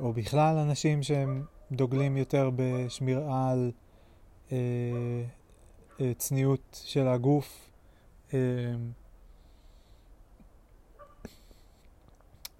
[0.00, 3.72] או בכלל אנשים שהם דוגלים יותר בשמירה על
[4.52, 4.56] אה,
[6.00, 7.70] אה, צניעות של הגוף.
[8.34, 8.38] אה,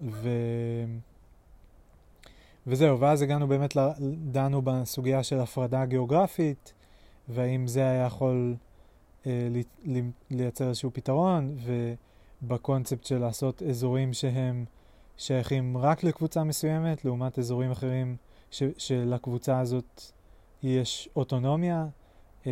[0.01, 0.29] ו...
[2.67, 3.77] וזהו, ואז הגענו באמת,
[4.31, 6.73] דנו בסוגיה של הפרדה גיאוגרפית,
[7.29, 8.55] והאם זה היה יכול
[9.27, 9.47] אה,
[9.85, 11.57] לי, לייצר איזשהו פתרון,
[12.41, 14.65] ובקונספט של לעשות אזורים שהם
[15.17, 18.15] שייכים רק לקבוצה מסוימת, לעומת אזורים אחרים
[18.51, 20.01] ש, שלקבוצה הזאת
[20.63, 21.87] יש אוטונומיה.
[22.47, 22.51] אה,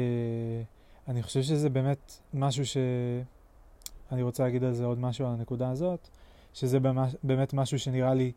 [1.07, 2.78] אני חושב שזה באמת משהו ש...
[4.11, 6.09] אני רוצה להגיד על זה עוד משהו על הנקודה הזאת,
[6.53, 6.78] שזה
[7.24, 8.32] באמת משהו שנראה לי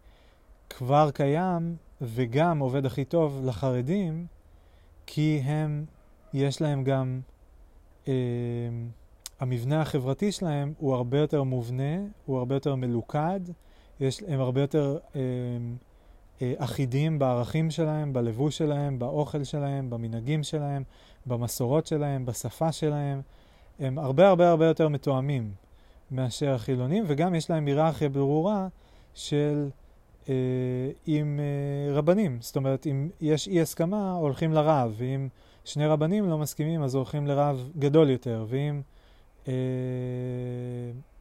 [0.70, 4.27] כבר קיים וגם עובד הכי טוב לחרדים,
[5.07, 5.85] כי הם,
[6.33, 7.20] יש להם גם,
[8.09, 8.12] אה,
[9.41, 11.97] המבנה החברתי שלהם הוא הרבה יותר מובנה,
[12.27, 13.41] הוא הרבה יותר מלוכד,
[14.01, 15.20] יש, הם הרבה יותר אה,
[16.42, 20.82] אה, אחידים בערכים שלהם, בלבוש שלהם, באוכל שלהם, במנהגים שלהם,
[21.26, 23.20] במסורות שלהם, בשפה שלהם.
[23.78, 25.53] הם הרבה הרבה הרבה יותר מתואמים
[26.11, 28.68] מאשר החילונים, וגם יש להם היררכיה ברורה
[29.14, 29.68] של
[30.28, 30.34] אה,
[31.07, 32.38] עם אה, רבנים.
[32.40, 35.28] זאת אומרת, אם יש אי הסכמה, הולכים לרב, ואם
[35.64, 38.80] שני רבנים לא מסכימים, אז הולכים לרב גדול יותר, ואם,
[39.49, 39.53] אה,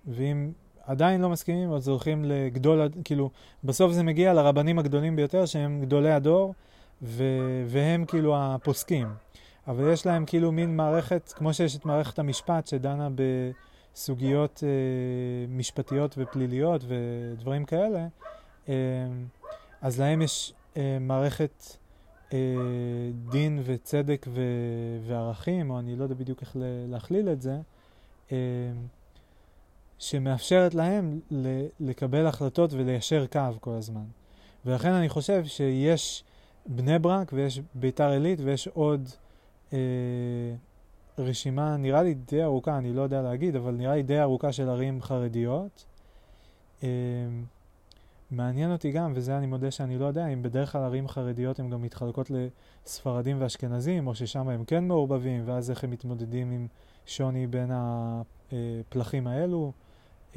[0.08, 0.52] ואם
[0.88, 3.30] עדיין לא מסכימים, אז הולכים לגדול, כאילו,
[3.64, 6.54] בסוף זה מגיע לרבנים הגדולים ביותר, שהם גדולי הדור,
[7.02, 7.24] ו,
[7.68, 9.08] והם כאילו הפוסקים.
[9.68, 13.10] אבל יש להם כאילו מין מערכת, כמו שיש את מערכת המשפט שדנה
[13.94, 14.70] בסוגיות אה,
[15.50, 18.08] משפטיות ופליליות ודברים כאלה,
[18.70, 18.74] אה,
[19.82, 21.78] אז להם יש אה, מערכת
[22.34, 22.38] אה,
[23.30, 24.42] דין וצדק ו,
[25.08, 26.56] וערכים, או אני לא יודע בדיוק איך
[26.90, 27.58] להכליל את זה,
[28.32, 28.38] אה,
[30.00, 31.20] שמאפשרת להם
[31.80, 34.06] לקבל החלטות וליישר קו כל הזמן.
[34.66, 36.24] ולכן אני חושב שיש
[36.66, 39.10] בני ברק ויש ביתר עילית ויש עוד
[39.74, 39.80] אה,
[41.18, 44.70] רשימה, נראה לי די ארוכה, אני לא יודע להגיד, אבל נראה לי די ארוכה של
[44.70, 45.86] ערים חרדיות.
[46.84, 46.90] אה,
[48.32, 51.70] מעניין אותי גם, וזה אני מודה שאני לא יודע, אם בדרך כלל ערים חרדיות הן
[51.70, 52.32] גם מתחלקות
[52.86, 56.68] לספרדים ואשכנזים, או ששם הם כן מעורבבים, ואז איך הם מתמודדים עם
[57.06, 59.72] שוני בין הפלחים האלו.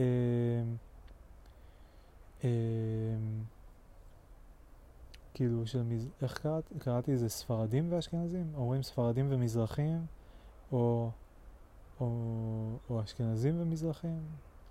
[0.01, 0.05] אה,
[2.45, 2.51] אה,
[5.35, 6.09] כאילו של, מז...
[6.23, 6.65] איך קראת?
[6.79, 8.53] קראתי איזה ספרדים ואשכנזים?
[8.55, 10.07] אומרים ספרדים ומזרחים?
[10.73, 11.11] או,
[12.01, 12.07] או,
[12.91, 14.21] או אשכנזים ומזרחים?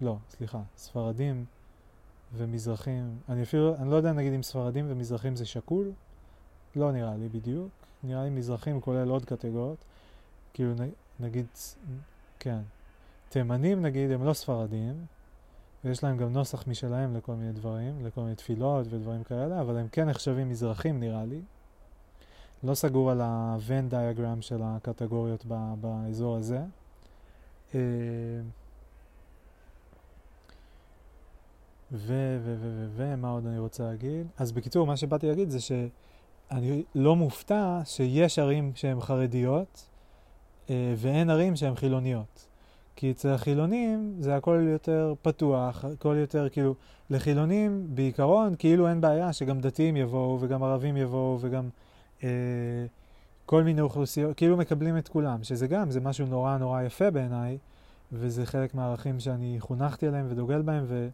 [0.01, 1.45] לא, סליחה, ספרדים
[2.33, 3.19] ומזרחים.
[3.29, 5.91] אני אפילו, אני לא יודע נגיד אם ספרדים ומזרחים זה שקול?
[6.75, 7.69] לא נראה לי בדיוק.
[8.03, 9.77] נראה לי מזרחים כולל עוד קטגוריות.
[10.53, 10.73] כאילו
[11.19, 11.45] נגיד,
[12.39, 12.61] כן.
[13.29, 15.05] תימנים נגיד הם לא ספרדים,
[15.87, 19.87] ויש להם גם נוסח משלהם לכל מיני דברים, לכל מיני תפילות ודברים כאלה, אבל הם
[19.91, 21.41] כן נחשבים מזרחים נראה לי.
[22.63, 26.59] לא סגור על ה-Venn diagram של הקטגוריות ב- באזור הזה.
[27.75, 27.79] אה,
[31.91, 34.27] ו, ו, ו, ו, ו, מה עוד אני רוצה להגיד?
[34.37, 39.89] אז בקיצור, מה שבאתי להגיד זה שאני לא מופתע שיש ערים שהן חרדיות
[40.69, 42.46] אה, ואין ערים שהן חילוניות.
[42.97, 46.75] כי אצל החילונים זה הכל יותר פתוח, הכל יותר כאילו,
[47.09, 51.69] לחילונים בעיקרון כאילו אין בעיה שגם דתיים יבואו וגם ערבים יבואו וגם
[52.23, 52.29] אה,
[53.45, 57.57] כל מיני אוכלוסיות, כאילו מקבלים את כולם, שזה גם, זה משהו נורא נורא יפה בעיניי,
[58.11, 61.09] וזה חלק מהערכים שאני חונכתי עליהם ודוגל בהם ו,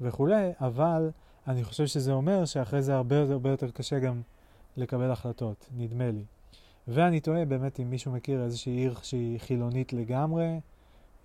[0.00, 1.10] וכולי, אבל
[1.48, 4.20] אני חושב שזה אומר שאחרי זה הרבה הרבה יותר קשה גם
[4.76, 6.24] לקבל החלטות, נדמה לי.
[6.88, 10.58] ואני תוהה באמת אם מישהו מכיר איזושהי עיר שהיא חילונית לגמרי,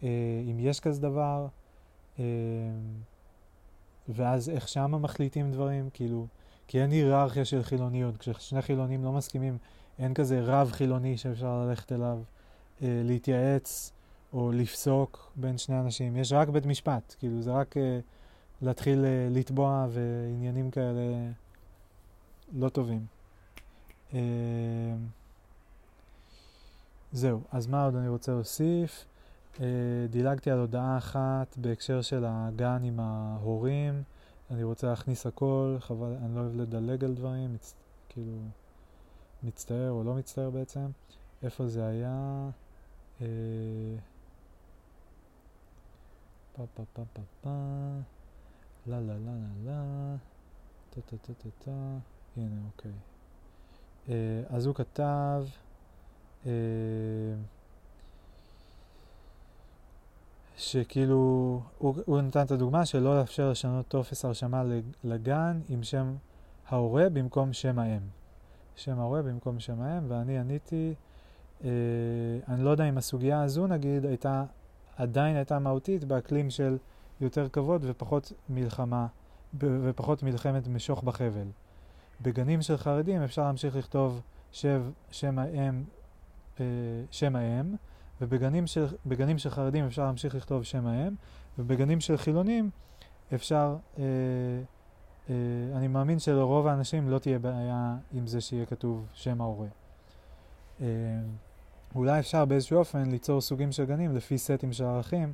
[0.04, 1.47] אם יש כזה דבר,
[2.20, 2.24] אה,
[4.10, 6.28] ואז איך שמה מחליטים דברים, כאילו,
[6.68, 9.58] כי אין היררכיה של חילוניות, כששני חילונים לא מסכימים,
[9.99, 12.20] אין כזה רב חילוני שאפשר ללכת אליו,
[12.82, 13.91] אה, להתייעץ
[14.34, 17.76] או לפסוק בין שני אנשים, יש רק בית משפט, כאילו זה רק
[18.62, 21.02] להתחיל לתבוע ועניינים כאלה
[22.54, 23.06] לא טובים.
[27.12, 29.06] זהו, אז מה עוד אני רוצה להוסיף?
[29.56, 29.62] Uh,
[30.10, 34.04] דילגתי על הודעה אחת בהקשר של הגן עם ההורים.
[34.52, 37.76] אני רוצה להכניס הכל, חבל, אני לא אוהב לדלג על דברים, מצ...
[38.10, 38.38] כאילו,
[39.43, 40.88] מצטער או לא מצטער בעצם.
[41.43, 42.49] איפה זה היה?
[43.20, 43.24] Uh,
[46.54, 47.49] פה פה פה פה פה
[48.88, 50.16] לה לה לה לה לה
[50.89, 51.97] טה טה טה טה טה
[52.38, 52.91] הנה אוקיי.
[54.08, 54.12] Uh,
[54.49, 55.45] אז הוא כתב
[56.43, 56.47] uh,
[60.62, 64.64] שכאילו, הוא, הוא נתן את הדוגמה של לא לאפשר לשנות טופס הרשמה
[65.03, 66.16] לגן עם שם
[66.68, 68.01] ההורה במקום שם האם.
[68.76, 70.93] שם ההורה במקום שם האם, ואני עניתי,
[71.64, 71.70] אה,
[72.47, 74.43] אני לא יודע אם הסוגיה הזו נגיד הייתה,
[74.95, 76.78] עדיין הייתה מהותית באקלים של
[77.22, 79.07] יותר כבוד ופחות מלחמה,
[79.59, 81.47] ופחות מלחמת משוך בחבל.
[82.22, 85.84] בגנים של חרדים אפשר להמשיך לכתוב שב, שם האם,
[86.59, 86.66] אה,
[87.12, 87.76] שם האם,
[88.22, 88.86] ובגנים של,
[89.38, 91.15] של חרדים אפשר להמשיך לכתוב שם האם,
[91.59, 92.69] ובגנים של חילונים
[93.34, 94.03] אפשר, אה,
[95.30, 95.36] אה,
[95.76, 99.67] אני מאמין שלרוב האנשים לא תהיה בעיה עם זה שיהיה כתוב שם ההורה.
[100.82, 100.88] אה,
[101.95, 105.34] אולי אפשר באיזשהו אופן ליצור סוגים של גנים לפי סטים של ערכים,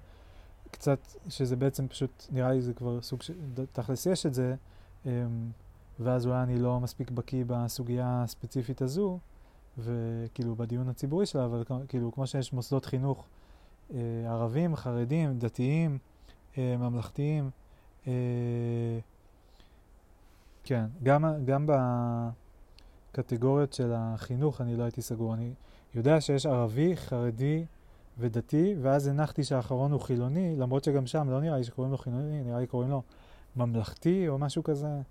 [0.72, 3.34] קצת, שזה בעצם פשוט, נראה לי זה כבר סוג של,
[3.72, 4.56] תכלס יש את זה,
[5.06, 5.12] אה,
[6.00, 9.20] ואז אולי אני לא מספיק בקיא בסוגיה הספציפית הזו,
[9.78, 13.28] וכאילו בדיון הציבורי שלה, אבל כאילו כמו שיש מוסדות חינוך
[13.94, 15.98] אה, ערבים, חרדים, דתיים,
[16.58, 17.50] אה, ממלכתיים,
[18.08, 18.14] אה,
[20.64, 21.70] כן, גם, גם
[23.12, 25.34] בקטגוריות של החינוך אני לא הייתי סגור.
[25.34, 25.54] אני
[25.96, 27.66] יודע שיש ערבי, חרדי
[28.20, 32.44] ודתי, ואז הנחתי שהאחרון הוא חילוני, למרות שגם שם לא נראה לי שקוראים לו חילוני,
[32.44, 33.02] נראה לי קוראים לו
[33.56, 35.02] ממלכתי או משהו כזה,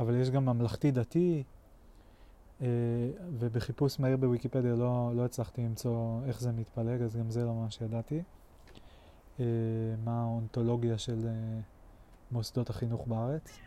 [0.00, 1.42] אבל יש גם ממלכתי דתי.
[2.60, 2.64] Uh,
[3.38, 7.80] ובחיפוש מהיר בוויקיפדיה לא, לא הצלחתי למצוא איך זה מתפלג, אז גם זה לא ממש
[7.80, 8.22] ידעתי.
[9.38, 9.40] Uh,
[10.04, 11.62] מה האונתולוגיה של uh,
[12.32, 13.58] מוסדות החינוך בארץ.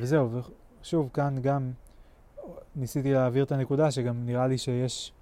[0.00, 0.40] וזהו,
[0.82, 1.72] ושוב, כאן גם
[2.76, 5.12] ניסיתי להעביר את הנקודה שגם נראה לי שיש,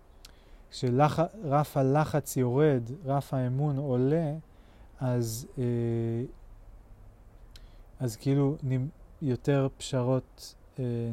[0.70, 4.34] כשרף הלחץ יורד, רף האמון עולה,
[5.00, 5.46] אז,
[8.00, 8.56] אז כאילו
[9.22, 10.54] יותר פשרות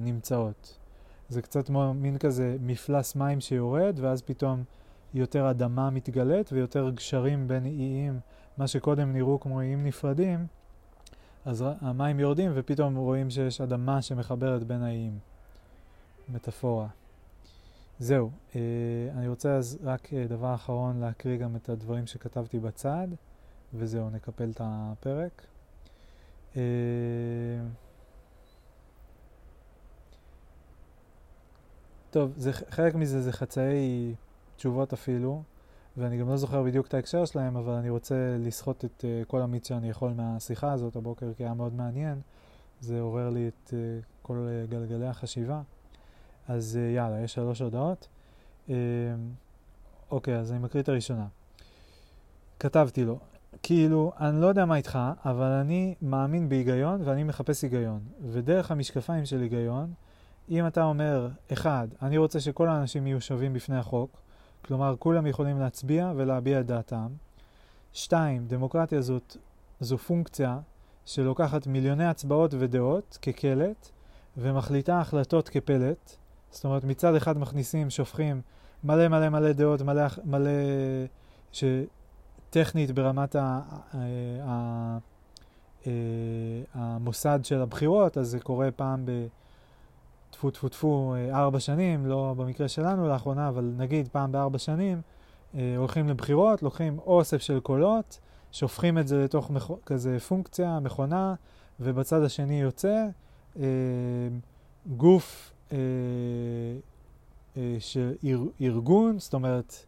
[0.02, 0.78] נמצאות.
[1.30, 4.64] זה קצת כמו מין כזה מפלס מים שיורד, ואז פתאום
[5.14, 8.20] יותר אדמה מתגלית ויותר גשרים בין איים,
[8.58, 10.48] מה שקודם נראו כמו איים נפרדים,
[11.46, 15.20] אז המים יורדים ופתאום רואים שיש אדמה שמחברת בין האיים.
[16.30, 16.88] מטאפורה.
[18.00, 18.62] זהו, אה,
[19.18, 23.08] אני רוצה אז רק אה, דבר אחרון להקריא גם את הדברים שכתבתי בצד,
[23.74, 25.46] וזהו, נקפל את הפרק.
[26.56, 26.62] אה,
[32.16, 34.14] טוב, זה, חלק מזה זה חצאי
[34.56, 35.44] תשובות אפילו,
[35.98, 39.42] ואני גם לא זוכר בדיוק את ההקשר שלהם, אבל אני רוצה לסחוט את uh, כל
[39.42, 42.22] המיץ שאני יכול מהשיחה הזאת הבוקר, כי היה מאוד מעניין.
[42.82, 43.74] זה עורר לי את uh,
[44.22, 45.62] כל uh, גלגלי החשיבה.
[46.48, 48.08] אז uh, יאללה, יש שלוש הודעות.
[48.68, 48.72] Uh,
[50.12, 51.28] אוקיי, אז אני מקריא את הראשונה.
[52.60, 53.20] כתבתי לו,
[53.64, 58.00] כאילו, אני לא יודע מה איתך, אבל אני מאמין בהיגיון ואני מחפש היגיון.
[58.32, 59.94] ודרך המשקפיים של היגיון,
[60.50, 64.10] אם אתה אומר, אחד, אני רוצה שכל האנשים יהיו שווים בפני החוק,
[64.66, 67.08] כלומר כולם יכולים להצביע ולהביע את דעתם.
[67.94, 69.38] שתיים, דמוקרטיה זאת
[69.80, 70.60] זו פונקציה
[71.06, 73.90] שלוקחת מיליוני הצבעות ודעות כקלט
[74.38, 76.16] ומחליטה החלטות כפלט.
[76.52, 78.42] זאת אומרת, מצד אחד מכניסים, שופכים
[78.84, 80.52] מלא מלא מלא דעות, מלא, מלא
[81.52, 83.98] שטכנית ברמת ה, ה,
[84.44, 84.98] ה,
[85.86, 85.90] ה,
[86.74, 89.12] המוסד של הבחירות, אז זה קורה פעם ב...
[90.36, 95.02] טפו טפו טפו אה, ארבע שנים, לא במקרה שלנו לאחרונה, אבל נגיד פעם בארבע שנים,
[95.56, 98.20] אה, הולכים לבחירות, לוקחים אוסף של קולות,
[98.52, 99.72] שופכים את זה לתוך מח...
[99.86, 101.36] כזה פונקציה, מכונה,
[101.80, 103.08] ובצד השני יוצא
[103.60, 103.64] אה,
[104.98, 105.78] גוף אה,
[107.58, 109.86] אה, של אר, ארגון, זאת אומרת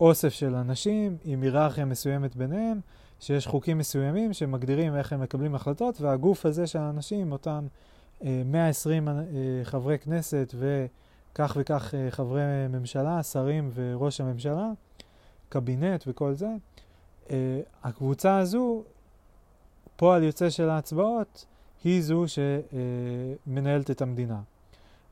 [0.00, 2.80] אוסף של אנשים עם היררכיה מסוימת ביניהם,
[3.20, 7.66] שיש חוקים מסוימים שמגדירים איך הם מקבלים החלטות, והגוף הזה של האנשים, אותם
[8.22, 9.14] 120 אה,
[9.64, 14.70] חברי כנסת וכך וכך אה, חברי ממשלה, שרים וראש הממשלה,
[15.48, 16.48] קבינט וכל זה,
[17.30, 18.82] אה, הקבוצה הזו,
[19.96, 21.46] פועל יוצא של ההצבעות,
[21.84, 22.24] היא זו
[23.46, 24.40] שמנהלת את המדינה.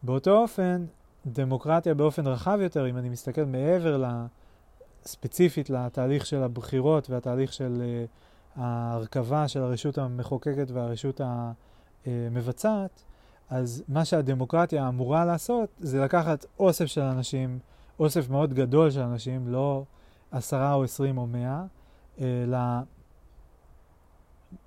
[0.03, 0.85] באותו אופן,
[1.27, 4.05] דמוקרטיה באופן רחב יותר, אם אני מסתכל מעבר
[5.05, 7.83] ספציפית לתהליך של הבחירות והתהליך של
[8.57, 11.53] ההרכבה של הרשות המחוקקת והרשות ה...
[12.07, 13.03] אה, מבצעת,
[13.51, 17.59] אז מה שהדמוקרטיה אמורה לעשות זה לקחת אוסף של אנשים,
[17.99, 19.85] אוסף מאוד גדול של אנשים, לא
[20.31, 21.65] עשרה או עשרים או מאה,
[22.21, 22.59] אלא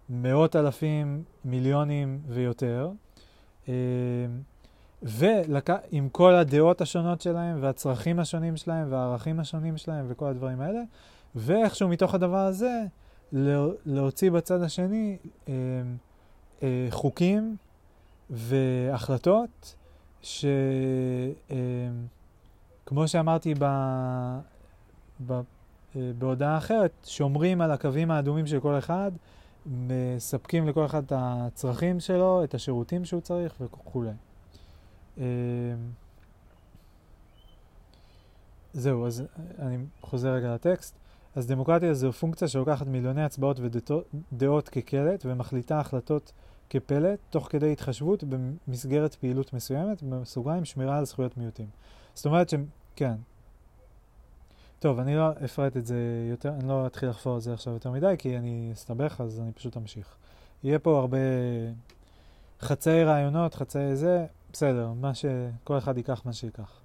[0.09, 2.91] מאות אלפים, מיליונים ויותר,
[3.69, 3.73] אה,
[5.01, 10.81] ועם כל הדעות השונות שלהם והצרכים השונים שלהם והערכים השונים שלהם וכל הדברים האלה,
[11.35, 12.83] ואיכשהו מתוך הדבר הזה
[13.85, 15.17] להוציא בצד השני
[16.63, 17.55] אה, חוקים
[18.29, 19.75] והחלטות
[20.21, 20.45] שכמו
[23.01, 23.65] אה, שאמרתי ב,
[25.27, 29.11] ב, אה, בהודעה אחרת, שומרים על הקווים האדומים של כל אחד,
[29.65, 34.09] מספקים לכל אחד את הצרכים שלו, את השירותים שהוא צריך וכולי.
[35.17, 35.23] אה,
[38.73, 39.23] זהו, אז
[39.59, 40.95] אני חוזר רגע לטקסט.
[41.35, 43.59] אז דמוקרטיה זו פונקציה שלוקחת מיליוני הצבעות
[44.31, 46.31] ודעות כקלט ומחליטה החלטות
[46.69, 48.23] כפלט, תוך כדי התחשבות
[48.67, 51.67] במסגרת פעילות מסוימת, בסוגריים שמירה על זכויות מיעוטים.
[52.13, 52.53] זאת אומרת ש...
[52.95, 53.15] כן.
[54.79, 57.91] טוב, אני לא אפרט את זה יותר, אני לא אתחיל לחפור על זה עכשיו יותר
[57.91, 60.15] מדי, כי אני אסתבך, אז אני פשוט אמשיך.
[60.63, 61.17] יהיה פה הרבה
[62.61, 65.25] חצאי רעיונות, חצאי זה, בסדר, מה ש...
[65.63, 66.81] כל אחד ייקח מה שייקח.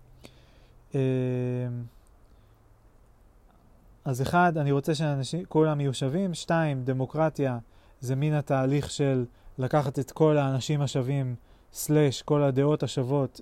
[4.05, 6.35] אז אחד, אני רוצה שאנשים, כולם יהיו שווים.
[6.35, 7.59] שתיים, דמוקרטיה
[8.01, 9.25] זה מין התהליך של
[9.59, 11.35] לקחת את כל האנשים השווים,
[11.73, 13.41] סלש, כל הדעות השוות,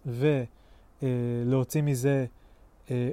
[1.03, 2.27] ולהוציא אה, מזה
[2.91, 3.11] אה,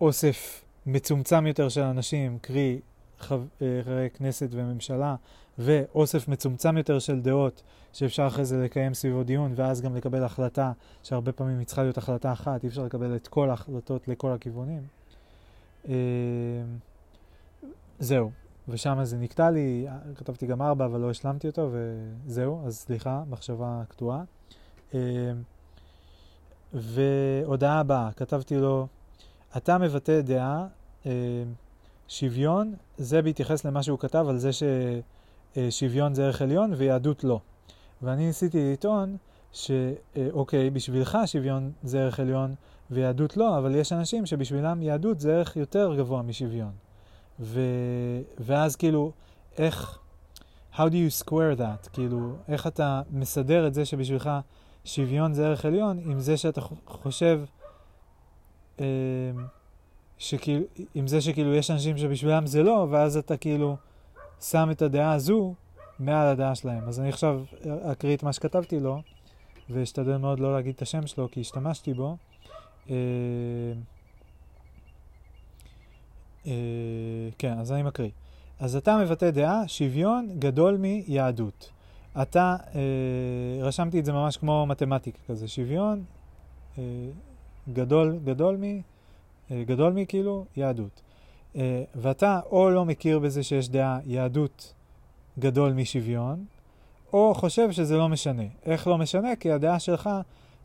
[0.00, 2.80] אוסף מצומצם יותר של אנשים, קרי
[3.18, 5.14] חברי אה, כנסת וממשלה,
[5.58, 7.62] ואוסף מצומצם יותר של דעות
[7.92, 10.72] שאפשר אחרי זה לקיים סביבו דיון, ואז גם לקבל החלטה,
[11.02, 14.99] שהרבה פעמים היא צריכה להיות החלטה אחת, אי אפשר לקבל את כל ההחלטות לכל הכיוונים.
[15.88, 15.94] אה,
[17.98, 18.30] זהו,
[18.68, 23.82] ושם זה נקטע לי, כתבתי גם ארבע, אבל לא השלמתי אותו, וזהו, אז סליחה, מחשבה
[23.88, 24.22] קטועה.
[24.94, 25.32] אה,
[26.72, 28.86] והודעה הבאה, כתבתי לו,
[29.56, 30.66] אתה מבטא דעה,
[31.06, 31.12] אה,
[32.08, 37.40] שוויון, זה בהתייחס למה שהוא כתב על זה ששוויון זה ערך עליון ויהדות לא.
[38.02, 39.16] ואני ניסיתי לטעון
[39.52, 42.54] שאוקיי, בשבילך שוויון זה ערך עליון
[42.90, 46.72] ויהדות לא, אבל יש אנשים שבשבילם יהדות זה ערך יותר גבוה משוויון.
[47.40, 47.60] ו...
[48.38, 49.12] ואז כאילו,
[49.58, 49.98] איך,
[50.74, 51.90] how do you square that?
[51.92, 54.30] כאילו, איך אתה מסדר את זה שבשבילך
[54.84, 57.40] שוויון זה ערך עליון, עם זה שאתה חושב,
[58.80, 58.86] אה,
[60.18, 60.64] שכאילו,
[60.94, 63.76] עם זה שכאילו יש אנשים שבשבילם זה לא, ואז אתה כאילו
[64.40, 65.54] שם את הדעה הזו
[65.98, 66.88] מעל הדעה שלהם.
[66.88, 67.42] אז אני עכשיו
[67.92, 69.02] אקריא את מה שכתבתי לו,
[69.70, 72.16] ואשתדל מאוד לא להגיד את השם שלו, כי השתמשתי בו.
[72.90, 72.96] אה,
[76.46, 76.52] אה,
[77.38, 78.10] כן, אז אני מקריא.
[78.60, 81.70] אז אתה מבטא דעה, שוויון גדול מיהדות.
[82.22, 82.80] אתה, אה,
[83.62, 86.04] רשמתי את זה ממש כמו מתמטיקה כזה, שוויון
[87.72, 88.80] גדול, גדול מ...
[89.64, 91.02] גדול מכאילו יהדות.
[91.56, 94.74] אה, ואתה או לא מכיר בזה שיש דעה יהדות
[95.38, 96.44] גדול משוויון,
[97.12, 98.42] או חושב שזה לא משנה.
[98.64, 99.36] איך לא משנה?
[99.36, 100.10] כי הדעה שלך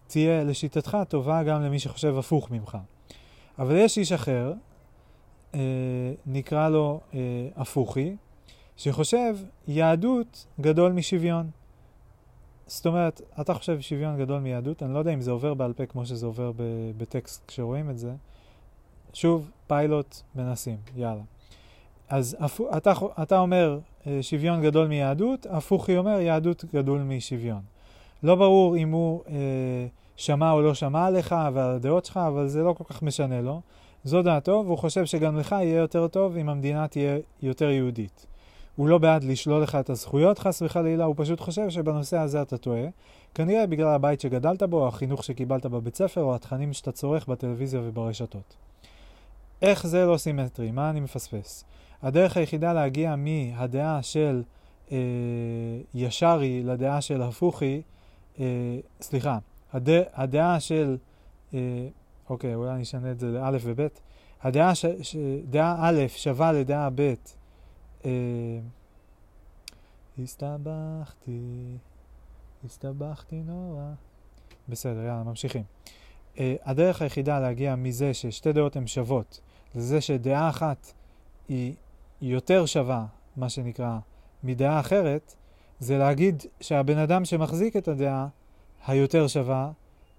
[0.07, 2.77] תהיה לשיטתך טובה גם למי שחושב הפוך ממך.
[3.59, 4.53] אבל יש איש אחר,
[5.55, 5.59] אה,
[6.25, 7.19] נקרא לו אה,
[7.55, 8.15] הפוכי,
[8.77, 9.35] שחושב
[9.67, 11.49] יהדות גדול משוויון.
[12.67, 15.85] זאת אומרת, אתה חושב שוויון גדול מיהדות, אני לא יודע אם זה עובר בעל פה
[15.85, 16.51] כמו שזה עובר
[16.97, 18.11] בטקסט כשרואים את זה.
[19.13, 21.21] שוב, פיילוט, מנסים, יאללה.
[22.09, 22.37] אז
[22.77, 22.93] אתה,
[23.23, 27.61] אתה אומר אה, שוויון גדול מיהדות, הפוכי אומר יהדות גדול משוויון.
[28.25, 29.35] לא ברור אם הוא אה,
[30.15, 33.61] שמע או לא שמע עליך ועל הדעות שלך, אבל זה לא כל כך משנה לו.
[34.03, 38.25] זו דעתו, והוא חושב שגם לך יהיה יותר טוב אם המדינה תהיה יותר יהודית.
[38.75, 42.57] הוא לא בעד לשלול לך את הזכויות, חס וחלילה, הוא פשוט חושב שבנושא הזה אתה
[42.57, 42.87] טועה.
[43.33, 47.81] כנראה בגלל הבית שגדלת בו, או החינוך שקיבלת בבית ספר, או התכנים שאתה צורך בטלוויזיה
[47.83, 48.55] וברשתות.
[49.61, 50.71] איך זה לא סימטרי?
[50.71, 51.65] מה אני מפספס?
[52.01, 54.43] הדרך היחידה להגיע מהדעה של
[54.91, 54.97] אה,
[55.93, 57.81] ישרי לדעה של הפוכי,
[58.39, 59.37] אה, סליחה,
[59.73, 60.97] הד, הדעה של,
[61.53, 61.59] אה,
[62.29, 64.01] אוקיי, אולי אני אשנה את זה לאלף ובית.
[64.41, 65.15] הדעה ש, ש,
[65.49, 67.13] דעה א' שווה לדעה ב',
[68.05, 68.11] אה,
[70.23, 71.77] הסתבכתי,
[72.65, 73.91] הסתבכתי נורא.
[74.69, 75.63] בסדר, יאללה, ממשיכים.
[76.35, 79.39] Uh, הדרך היחידה להגיע מזה ששתי דעות הן שוות,
[79.75, 80.93] לזה שדעה אחת
[81.49, 81.75] היא
[82.21, 83.05] יותר שווה,
[83.37, 83.97] מה שנקרא,
[84.43, 85.35] מדעה אחרת,
[85.79, 88.27] זה להגיד שהבן אדם שמחזיק את הדעה
[88.87, 89.71] היותר שווה,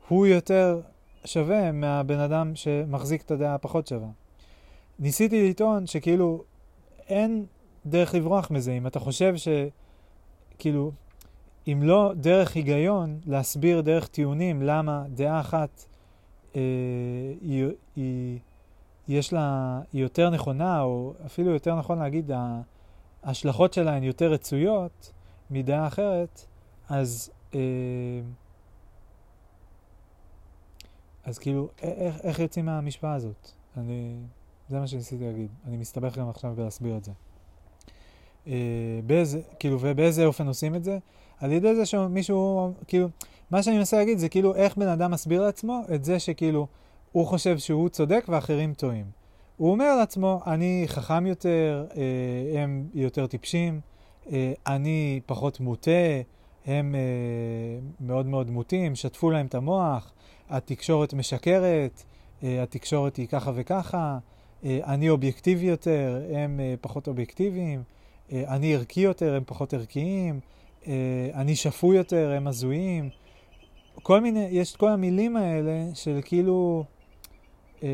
[0.09, 0.81] הוא יותר
[1.25, 4.09] שווה מהבן אדם שמחזיק את הדעה הפחות שווה.
[4.99, 6.45] ניסיתי לטעון שכאילו
[7.09, 7.47] אין
[7.87, 8.73] דרך לברוח מזה.
[8.73, 10.93] אם אתה חושב שכאילו,
[11.69, 15.85] אם לא דרך היגיון להסביר דרך טיעונים למה דעה אחת
[16.57, 16.61] אה,
[17.41, 18.39] היא, היא,
[19.09, 22.31] יש לה, היא יותר נכונה, או אפילו יותר נכון להגיד,
[23.25, 25.13] ההשלכות שלה הן יותר רצויות
[25.51, 26.47] מדעה אחרת,
[26.89, 27.61] אז, אה,
[31.25, 33.51] אז כאילו, איך, איך יוצאים מהמשוואה הזאת?
[33.77, 34.17] אני,
[34.69, 35.49] זה מה שניסיתי להגיד.
[35.67, 37.13] אני מסתבך גם עכשיו בלהסביר את זה.
[38.47, 40.99] אה, באיזה, כאילו, ובאיזה אופן עושים את זה?
[41.41, 43.09] על ידי זה שמישהו, כאילו,
[43.51, 46.67] מה שאני מנסה להגיד זה כאילו איך בן אדם מסביר לעצמו את זה שכאילו
[47.13, 49.07] הוא חושב שהוא צודק ואחרים טועים.
[49.57, 53.81] הוא אומר לעצמו, אני חכם יותר, אה, הם יותר טיפשים,
[54.67, 55.91] אני פחות מוטה,
[56.67, 57.01] הם אה,
[58.01, 60.13] מאוד מאוד מוטים, שטפו להם את המוח,
[60.51, 62.03] התקשורת משקרת,
[62.43, 64.19] אה, התקשורת היא ככה וככה,
[64.65, 67.83] אה, אני אובייקטיבי יותר, הם אה, פחות אובייקטיביים.
[68.33, 70.41] אה, אני ערכי יותר, הם פחות ערכיים,
[70.87, 70.93] אה,
[71.35, 73.11] אני שפוי יותר, הם הזויים.
[74.03, 76.85] כל מיני, יש את כל המילים האלה של כאילו,
[77.83, 77.89] אה,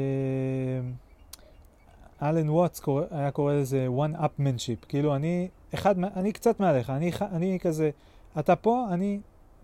[2.23, 2.47] אלן
[2.83, 7.91] קורא, היה קורא לזה one-upmanship, כאילו אני, אחד, אני קצת מעליך, אני, אני כזה,
[8.39, 9.21] אתה פה, אני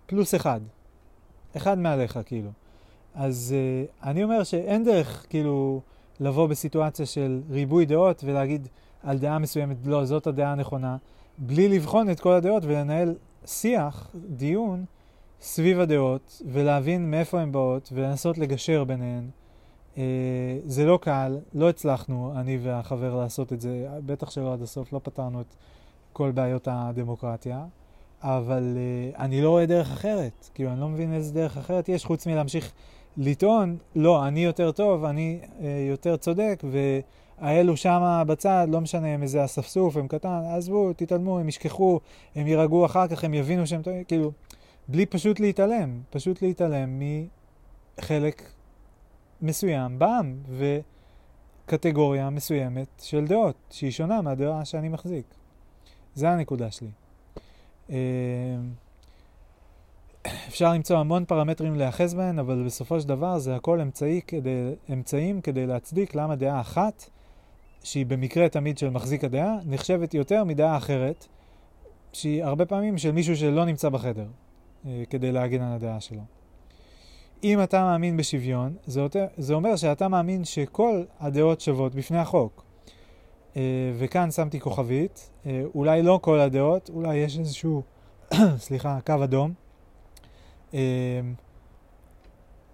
[0.06, 0.60] פלוס אחד,
[1.56, 2.50] אחד מעליך כאילו.
[3.14, 5.80] אז uh, אני אומר שאין דרך כאילו
[6.20, 8.68] לבוא בסיטואציה של ריבוי דעות ולהגיד
[9.02, 10.96] על דעה מסוימת, לא, זאת הדעה הנכונה,
[11.38, 13.14] בלי לבחון את כל הדעות ולנהל
[13.46, 14.84] שיח, דיון,
[15.40, 19.30] סביב הדעות ולהבין מאיפה הן באות ולנסות לגשר ביניהן.
[19.94, 19.98] Uh,
[20.64, 25.00] זה לא קל, לא הצלחנו, אני והחבר, לעשות את זה, בטח שלא עד הסוף, לא
[25.02, 25.54] פתרנו את
[26.12, 27.64] כל בעיות הדמוקרטיה,
[28.22, 32.04] אבל uh, אני לא רואה דרך אחרת, כאילו אני לא מבין איזה דרך אחרת יש
[32.04, 32.72] חוץ מלהמשיך
[33.16, 36.62] לטעון, לא, אני יותר טוב, אני uh, יותר צודק,
[37.40, 42.00] והאלו שמה בצד, לא משנה אם איזה אספסוף, הם קטן, עזבו, תתעלמו, הם ישכחו,
[42.34, 44.32] הם יירגעו אחר כך, הם יבינו שהם טועים, כאילו,
[44.88, 47.02] בלי פשוט להתעלם, פשוט להתעלם
[47.98, 48.42] מחלק
[49.42, 50.36] מסוים בעם
[51.66, 55.34] וקטגוריה מסוימת של דעות, שהיא שונה מהדעה שאני מחזיק.
[56.18, 56.90] זה הנקודה שלי.
[57.90, 57.96] אה,
[60.48, 65.40] אפשר למצוא המון פרמטרים להיאחז בהן, אבל בסופו של דבר זה הכל אמצעי כדי, אמצעים
[65.40, 67.10] כדי להצדיק למה דעה אחת,
[67.82, 71.26] שהיא במקרה תמיד של מחזיק הדעה, נחשבת יותר מדעה אחרת,
[72.12, 74.26] שהיא הרבה פעמים של מישהו שלא נמצא בחדר,
[74.86, 76.22] אה, כדי להגן על הדעה שלו.
[77.44, 82.67] אם אתה מאמין בשוויון, זה, יותר, זה אומר שאתה מאמין שכל הדעות שוות בפני החוק.
[83.56, 83.62] אה,
[83.98, 87.82] וכאן שמתי כוכבית, אה, אולי לא כל הדעות, אולי יש איזשהו,
[88.66, 89.52] סליחה, קו אדום.
[90.74, 91.20] אה,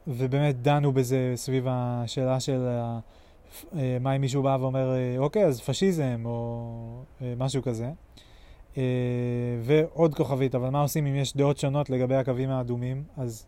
[0.07, 2.69] ובאמת דנו בזה סביב השאלה של
[4.01, 7.03] מה אם מישהו בא ואומר, אוקיי, אז פשיזם או
[7.37, 7.91] משהו כזה.
[9.63, 13.05] ועוד כוכבית, אבל מה עושים אם יש דעות שונות לגבי הקווים האדומים?
[13.17, 13.47] אז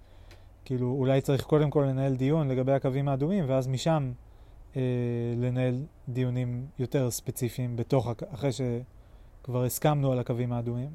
[0.64, 4.12] כאילו, אולי צריך קודם כל לנהל דיון לגבי הקווים האדומים, ואז משם
[4.76, 4.82] אה,
[5.36, 10.90] לנהל דיונים יותר ספציפיים בתוך, אחרי שכבר הסכמנו על הקווים האדומים.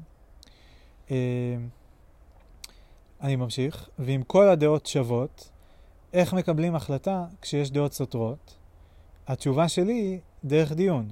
[1.10, 1.56] אה,
[3.20, 5.50] אני ממשיך, ואם כל הדעות שוות,
[6.12, 8.56] איך מקבלים החלטה כשיש דעות סותרות?
[9.26, 11.08] התשובה שלי היא דרך דיון.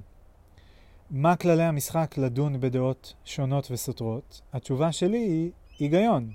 [1.10, 4.40] מה כללי המשחק לדון בדעות שונות וסותרות?
[4.52, 6.32] התשובה שלי היא היגיון.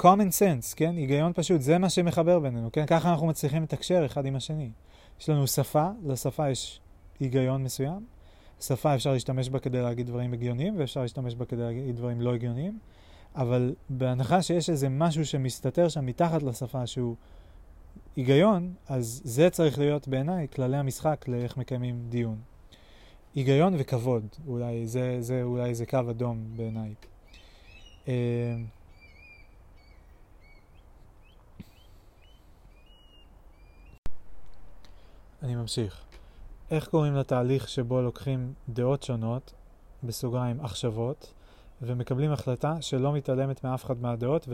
[0.00, 0.96] Common sense, כן?
[0.96, 2.86] היגיון פשוט, זה מה שמחבר בינינו, כן?
[2.86, 4.70] ככה אנחנו מצליחים לתקשר אחד עם השני.
[5.20, 6.80] יש לנו שפה, לשפה יש
[7.20, 8.06] היגיון מסוים.
[8.60, 12.34] שפה אפשר להשתמש בה כדי להגיד דברים הגיוניים, ואפשר להשתמש בה כדי להגיד דברים לא
[12.34, 12.78] הגיוניים,
[13.34, 17.16] אבל בהנחה שיש איזה משהו שמסתתר שם מתחת לשפה שהוא
[18.16, 22.36] היגיון, אז זה צריך להיות בעיניי כללי המשחק לאיך מקיימים דיון.
[23.34, 26.94] היגיון וכבוד, אולי זה, זה, אולי זה קו אדום בעיניי.
[35.42, 36.00] אני ממשיך.
[36.70, 39.52] איך קוראים לתהליך שבו לוקחים דעות שונות,
[40.02, 41.32] בסוגריים עכשווות,
[41.82, 44.48] ומקבלים החלטה שלא מתעלמת מאף אחד מהדעות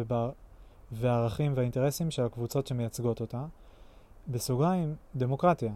[0.93, 3.45] והערכים והאינטרסים של הקבוצות שמייצגות אותה,
[4.29, 5.73] בסוגריים דמוקרטיה.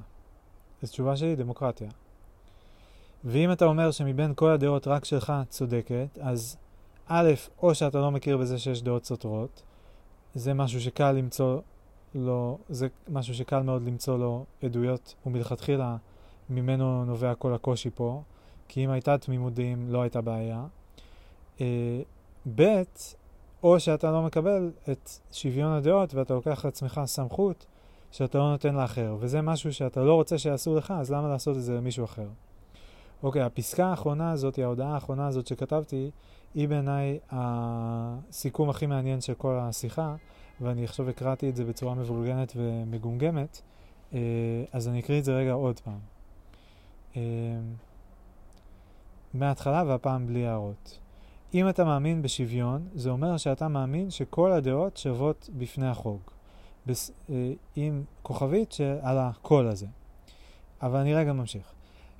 [0.82, 1.88] אז תשובה שלי דמוקרטיה.
[3.24, 6.56] ואם אתה אומר שמבין כל הדעות רק שלך צודקת, אז
[7.06, 7.30] א',
[7.62, 9.62] או שאתה לא מכיר בזה שיש דעות סותרות,
[10.34, 11.60] זה משהו שקל למצוא
[12.14, 15.96] לו, זה משהו שקל מאוד למצוא לו עדויות, ומלכתחילה
[16.50, 18.22] ממנו נובע כל הקושי פה,
[18.68, 20.64] כי אם הייתה תמימות דעים לא הייתה בעיה.
[21.56, 21.60] Uh,
[22.54, 22.82] ב',
[23.62, 27.66] או שאתה לא מקבל את שוויון הדעות ואתה לוקח לעצמך סמכות
[28.10, 31.62] שאתה לא נותן לאחר, וזה משהו שאתה לא רוצה שיעשו לך, אז למה לעשות את
[31.62, 32.28] זה למישהו אחר?
[33.22, 36.10] אוקיי, הפסקה האחרונה הזאת, ההודעה האחרונה הזאת שכתבתי,
[36.54, 40.14] היא בעיניי הסיכום הכי מעניין של כל השיחה,
[40.60, 43.62] ואני עכשיו הקראתי את זה בצורה מבולגנת ומגומגמת,
[44.12, 44.18] אה,
[44.72, 45.98] אז אני אקריא את זה רגע עוד פעם.
[47.16, 47.22] אה,
[49.34, 50.98] מההתחלה והפעם בלי הערות.
[51.54, 56.32] אם אתה מאמין בשוויון, זה אומר שאתה מאמין שכל הדעות שוות בפני החוק.
[56.86, 59.86] בס, אה, עם כוכבית שעל הקול הזה.
[60.82, 61.72] אבל אני רגע ממשיך.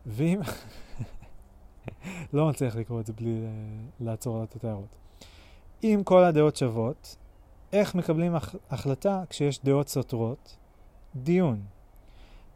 [0.06, 0.40] ואם...
[2.32, 3.40] לא מצליח לקרוא את זה בלי
[4.01, 4.97] לעצור את ההערות.
[5.85, 7.16] אם כל הדעות שוות,
[7.73, 8.55] איך מקבלים הח...
[8.70, 10.57] החלטה כשיש דעות סותרות?
[11.16, 11.62] דיון.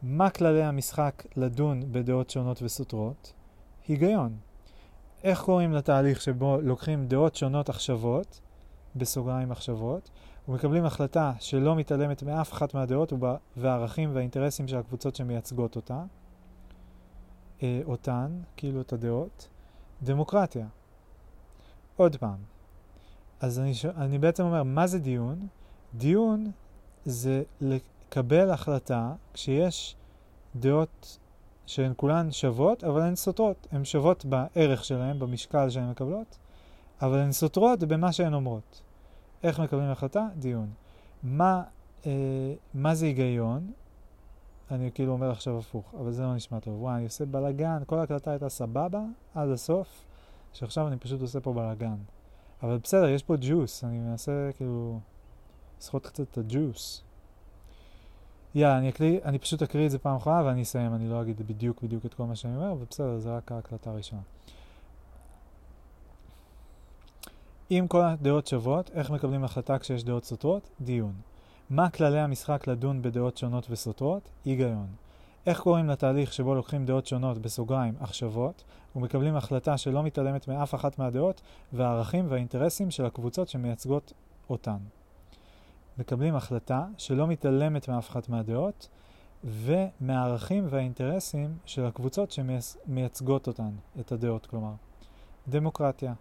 [0.02, 3.32] מה כללי המשחק לדון בדעות שונות וסותרות?
[3.88, 4.36] היגיון.
[5.24, 8.40] איך קוראים לתהליך שבו לוקחים דעות שונות עכשוות,
[8.96, 10.10] בסוגריים עכשוות,
[10.48, 13.12] ומקבלים החלטה שלא מתעלמת מאף אחת מהדעות
[13.56, 16.02] והערכים והאינטרסים של הקבוצות שמייצגות אותה,
[17.62, 19.48] אה, אותן, כאילו את הדעות?
[20.02, 20.66] דמוקרטיה.
[21.96, 22.38] עוד פעם,
[23.42, 23.72] אז אני.
[23.96, 25.46] אני בעצם אומר, מה זה דיון?
[25.94, 26.50] דיון
[27.04, 29.96] זה לקבל החלטה כשיש
[30.56, 31.18] דעות
[31.66, 33.66] שהן כולן שוות, אבל הן סותרות.
[33.72, 36.38] הן שוות בערך שלהן, במשקל שהן מקבלות,
[37.02, 38.82] אבל הן סותרות במה שהן אומרות.
[39.42, 40.28] איך מקבלים החלטה?
[40.38, 40.70] דיון.
[41.22, 41.62] מה,
[42.06, 43.72] אה, מה זה היגיון?
[44.70, 46.82] אני כאילו אומר עכשיו הפוך, אבל זה לא נשמע טוב.
[46.82, 49.00] וואי, אני עושה בלאגן, כל ההקלטה הייתה סבבה
[49.34, 50.04] עד הסוף,
[50.52, 51.96] שעכשיו אני פשוט עושה פה בלאגן.
[52.62, 55.00] אבל בסדר, יש פה ג'וס, אני מנסה כאילו
[55.80, 57.02] לסחוט קצת את הג'וס.
[58.54, 61.48] יאללה, אני, אקריא, אני פשוט אקריא את זה פעם אחרונה ואני אסיים, אני לא אגיד
[61.48, 64.22] בדיוק בדיוק את כל מה שאני אומר, ובסדר, זה רק ההקלטה הראשונה.
[67.70, 70.70] אם כל הדעות שוות, איך מקבלים החלטה כשיש דעות סותרות?
[70.80, 71.12] דיון.
[71.70, 74.28] מה כללי המשחק לדון בדעות שונות וסותרות?
[74.44, 74.86] היגיון.
[75.46, 78.64] איך קוראים לתהליך שבו לוקחים דעות שונות בסוגריים אך שוות
[78.96, 81.42] ומקבלים החלטה שלא מתעלמת מאף אחת מהדעות
[81.72, 84.12] והערכים והאינטרסים של הקבוצות שמייצגות
[84.50, 84.78] אותן.
[85.98, 88.88] מקבלים החלטה שלא מתעלמת מאף אחת מהדעות
[89.44, 93.70] ומהערכים והאינטרסים של הקבוצות שמייצגות אותן,
[94.00, 94.72] את הדעות כלומר.
[95.48, 96.14] דמוקרטיה.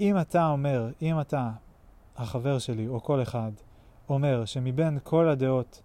[0.00, 1.50] אם אתה אומר, אם אתה,
[2.16, 3.52] החבר שלי או כל אחד,
[4.08, 5.82] אומר שמבין כל הדעות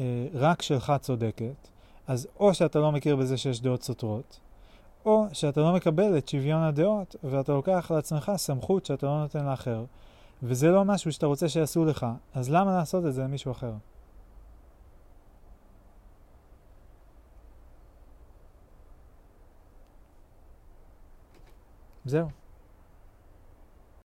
[0.00, 1.68] אה, רק שלך צודקת,
[2.06, 4.40] אז או שאתה לא מכיר בזה שיש דעות סותרות,
[5.06, 9.84] או שאתה לא מקבל את שוויון הדעות ואתה לוקח לעצמך סמכות שאתה לא נותן לאחר.
[10.42, 13.72] וזה לא משהו שאתה רוצה שיעשו לך, אז למה לעשות את זה למישהו אחר?
[22.04, 22.45] זהו.